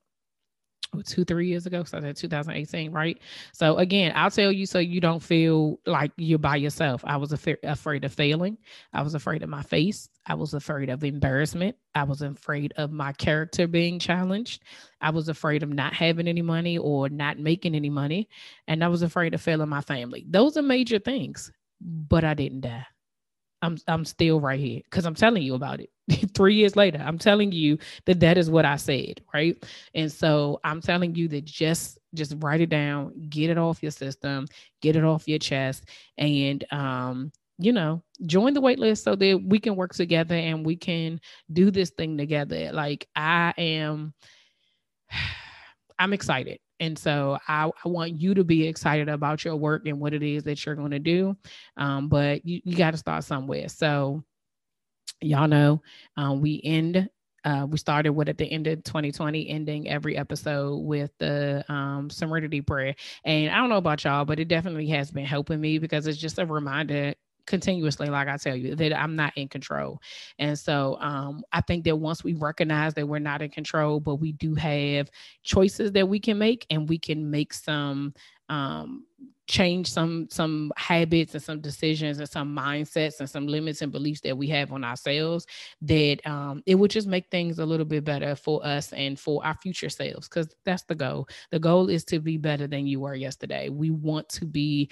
two 1.02 1.24
three 1.24 1.48
years 1.48 1.66
ago 1.66 1.84
so 1.84 2.00
that 2.00 2.16
2018 2.16 2.92
right? 2.92 3.18
So 3.52 3.76
again 3.76 4.12
i'll 4.16 4.30
tell 4.30 4.52
you 4.52 4.66
so 4.66 4.78
you 4.78 5.00
don't 5.00 5.22
feel 5.22 5.78
like 5.86 6.12
you're 6.16 6.38
by 6.38 6.56
yourself. 6.56 7.02
I 7.04 7.16
was 7.16 7.32
af- 7.32 7.58
afraid 7.62 8.04
of 8.04 8.12
failing. 8.12 8.58
I 8.92 9.02
was 9.02 9.14
afraid 9.14 9.42
of 9.42 9.48
my 9.48 9.62
face. 9.62 10.08
I 10.26 10.34
was 10.34 10.54
afraid 10.54 10.90
of 10.90 11.04
embarrassment. 11.04 11.76
I 11.94 12.04
was 12.04 12.22
afraid 12.22 12.72
of 12.76 12.90
my 12.92 13.12
character 13.12 13.66
being 13.66 13.98
challenged. 13.98 14.62
I 15.00 15.10
was 15.10 15.28
afraid 15.28 15.62
of 15.62 15.68
not 15.70 15.94
having 15.94 16.28
any 16.28 16.42
money 16.42 16.78
or 16.78 17.08
not 17.08 17.38
making 17.38 17.74
any 17.74 17.90
money 17.90 18.28
and 18.68 18.82
i 18.84 18.88
was 18.88 19.02
afraid 19.02 19.34
of 19.34 19.40
failing 19.40 19.68
my 19.68 19.80
family. 19.82 20.24
Those 20.28 20.56
are 20.56 20.62
major 20.62 20.98
things 20.98 21.52
but 21.80 22.24
i 22.24 22.34
didn't 22.34 22.62
die. 22.62 22.86
I'm 23.62 23.78
I'm 23.88 24.04
still 24.04 24.40
right 24.40 24.60
here 24.60 24.82
because 24.84 25.06
I'm 25.06 25.14
telling 25.14 25.42
you 25.42 25.54
about 25.54 25.80
it. 25.80 25.90
Three 26.34 26.54
years 26.54 26.76
later, 26.76 27.02
I'm 27.04 27.18
telling 27.18 27.52
you 27.52 27.78
that 28.06 28.20
that 28.20 28.36
is 28.36 28.50
what 28.50 28.64
I 28.64 28.76
said, 28.76 29.22
right? 29.32 29.56
And 29.94 30.12
so 30.12 30.60
I'm 30.64 30.80
telling 30.80 31.14
you 31.14 31.28
that 31.28 31.44
just 31.44 31.98
just 32.14 32.34
write 32.38 32.60
it 32.60 32.68
down, 32.68 33.28
get 33.28 33.50
it 33.50 33.58
off 33.58 33.82
your 33.82 33.90
system, 33.90 34.46
get 34.82 34.96
it 34.96 35.04
off 35.04 35.26
your 35.26 35.38
chest, 35.38 35.86
and 36.18 36.64
um, 36.72 37.32
you 37.58 37.72
know, 37.72 38.02
join 38.26 38.54
the 38.54 38.60
waitlist 38.60 39.02
so 39.02 39.14
that 39.14 39.42
we 39.46 39.58
can 39.58 39.76
work 39.76 39.94
together 39.94 40.34
and 40.34 40.66
we 40.66 40.76
can 40.76 41.20
do 41.52 41.70
this 41.70 41.90
thing 41.90 42.18
together. 42.18 42.70
Like 42.72 43.08
I 43.14 43.54
am, 43.56 44.14
I'm 45.98 46.12
excited. 46.12 46.58
And 46.80 46.98
so 46.98 47.38
I, 47.46 47.70
I, 47.84 47.88
want 47.88 48.20
you 48.20 48.34
to 48.34 48.42
be 48.42 48.66
excited 48.66 49.08
about 49.08 49.44
your 49.44 49.54
work 49.54 49.86
and 49.86 50.00
what 50.00 50.12
it 50.12 50.24
is 50.24 50.42
that 50.42 50.66
you're 50.66 50.74
going 50.74 50.90
to 50.90 50.98
do. 50.98 51.36
Um, 51.76 52.08
but 52.08 52.44
you, 52.44 52.60
you 52.64 52.76
got 52.76 52.90
to 52.90 52.96
start 52.96 53.22
somewhere. 53.22 53.68
So 53.68 54.24
y'all 55.20 55.48
know 55.48 55.82
um, 56.16 56.40
we 56.40 56.60
end 56.64 57.08
uh, 57.44 57.66
we 57.68 57.76
started 57.76 58.10
with 58.12 58.28
at 58.28 58.38
the 58.38 58.50
end 58.50 58.66
of 58.66 58.82
2020, 58.84 59.48
ending 59.48 59.88
every 59.88 60.16
episode 60.16 60.78
with 60.78 61.10
the 61.18 61.62
um, 61.68 62.08
serenity 62.08 62.62
prayer. 62.62 62.94
And 63.24 63.50
I 63.50 63.58
don't 63.58 63.68
know 63.68 63.76
about 63.76 64.02
y'all, 64.02 64.24
but 64.24 64.40
it 64.40 64.48
definitely 64.48 64.86
has 64.88 65.10
been 65.10 65.26
helping 65.26 65.60
me 65.60 65.78
because 65.78 66.06
it's 66.06 66.18
just 66.18 66.38
a 66.38 66.46
reminder 66.46 67.14
continuously 67.46 68.08
like 68.08 68.26
i 68.26 68.38
tell 68.38 68.56
you 68.56 68.74
that 68.74 68.98
i'm 68.98 69.16
not 69.16 69.30
in 69.36 69.46
control 69.46 70.00
and 70.38 70.58
so 70.58 70.96
um, 71.00 71.42
i 71.52 71.60
think 71.60 71.84
that 71.84 71.94
once 71.94 72.24
we 72.24 72.32
recognize 72.32 72.94
that 72.94 73.06
we're 73.06 73.18
not 73.18 73.42
in 73.42 73.50
control 73.50 74.00
but 74.00 74.14
we 74.14 74.32
do 74.32 74.54
have 74.54 75.10
choices 75.42 75.92
that 75.92 76.08
we 76.08 76.18
can 76.18 76.38
make 76.38 76.64
and 76.70 76.88
we 76.88 76.98
can 76.98 77.30
make 77.30 77.52
some 77.52 78.14
um, 78.48 79.04
change 79.46 79.90
some 79.90 80.26
some 80.30 80.72
habits 80.76 81.34
and 81.34 81.42
some 81.42 81.60
decisions 81.60 82.18
and 82.18 82.28
some 82.28 82.54
mindsets 82.54 83.20
and 83.20 83.28
some 83.28 83.46
limits 83.46 83.82
and 83.82 83.92
beliefs 83.92 84.20
that 84.20 84.36
we 84.36 84.46
have 84.46 84.72
on 84.72 84.82
ourselves 84.84 85.46
that 85.82 86.18
um, 86.26 86.62
it 86.64 86.74
would 86.74 86.90
just 86.90 87.06
make 87.06 87.30
things 87.30 87.58
a 87.58 87.66
little 87.66 87.84
bit 87.84 88.04
better 88.04 88.34
for 88.34 88.64
us 88.64 88.92
and 88.94 89.20
for 89.20 89.44
our 89.44 89.54
future 89.62 89.90
selves 89.90 90.28
because 90.28 90.48
that's 90.64 90.84
the 90.84 90.94
goal 90.94 91.28
the 91.50 91.58
goal 91.58 91.90
is 91.90 92.04
to 92.04 92.20
be 92.20 92.38
better 92.38 92.66
than 92.66 92.86
you 92.86 93.00
were 93.00 93.14
yesterday 93.14 93.68
we 93.68 93.90
want 93.90 94.26
to 94.30 94.46
be 94.46 94.90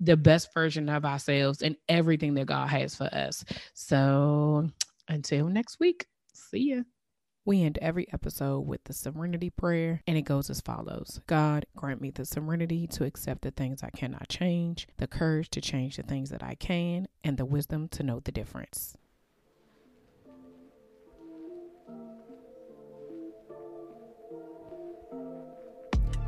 the 0.00 0.16
best 0.16 0.52
version 0.54 0.88
of 0.88 1.04
ourselves 1.04 1.62
and 1.62 1.76
everything 1.88 2.34
that 2.34 2.46
God 2.46 2.68
has 2.68 2.94
for 2.94 3.08
us. 3.14 3.44
So 3.74 4.68
until 5.08 5.48
next 5.48 5.78
week, 5.78 6.06
see 6.32 6.74
ya. 6.74 6.82
We 7.46 7.62
end 7.62 7.78
every 7.80 8.06
episode 8.12 8.60
with 8.66 8.84
the 8.84 8.92
serenity 8.92 9.48
prayer, 9.48 10.02
and 10.06 10.18
it 10.18 10.22
goes 10.22 10.50
as 10.50 10.60
follows 10.60 11.22
God, 11.26 11.64
grant 11.74 12.02
me 12.02 12.10
the 12.10 12.26
serenity 12.26 12.86
to 12.88 13.04
accept 13.04 13.42
the 13.42 13.50
things 13.50 13.82
I 13.82 13.88
cannot 13.88 14.28
change, 14.28 14.86
the 14.98 15.06
courage 15.06 15.48
to 15.50 15.62
change 15.62 15.96
the 15.96 16.02
things 16.02 16.28
that 16.30 16.42
I 16.42 16.54
can, 16.54 17.08
and 17.24 17.38
the 17.38 17.46
wisdom 17.46 17.88
to 17.88 18.02
know 18.02 18.20
the 18.20 18.30
difference. 18.30 18.94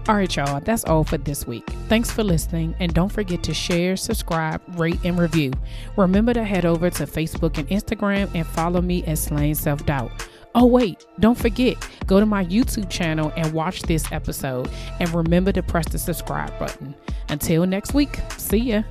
All 0.09 0.17
right, 0.17 0.35
y'all, 0.35 0.61
that's 0.61 0.85
all 0.85 1.05
for 1.05 1.19
this 1.19 1.47
week. 1.47 1.69
Thanks 1.89 2.11
for 2.11 2.25
listening, 2.25 2.75
and 2.81 2.93
don't 2.93 3.13
forget 3.13 3.43
to 3.45 3.55
share, 3.55 3.97
subscribe, 3.97 4.63
rate, 4.81 4.99
and 5.05 5.19
review. 5.19 5.53
Remember 5.97 6.33
to 6.33 6.43
head 6.43 6.65
over 6.65 6.89
to 6.89 7.05
Facebook 7.05 7.59
and 7.59 7.69
Instagram 7.69 8.35
and 8.35 8.47
follow 8.47 8.81
me 8.81 9.05
at 9.05 9.19
Slaying 9.19 9.55
Self 9.55 9.85
Doubt. 9.85 10.11
Oh, 10.55 10.67
wait, 10.67 11.07
don't 11.19 11.39
forget, 11.39 11.77
go 12.07 12.21
to 12.21 12.27
my 12.27 12.45
YouTube 12.45 12.91
channel 12.91 13.33
and 13.37 13.53
watch 13.53 13.83
this 13.83 14.11
episode. 14.13 14.69
And 15.01 15.13
remember 15.15 15.53
to 15.53 15.63
press 15.63 15.89
the 15.89 15.99
subscribe 15.99 16.59
button. 16.59 16.95
Until 17.31 17.65
next 17.67 17.95
week, 17.95 18.19
see 18.37 18.59
ya. 18.59 18.83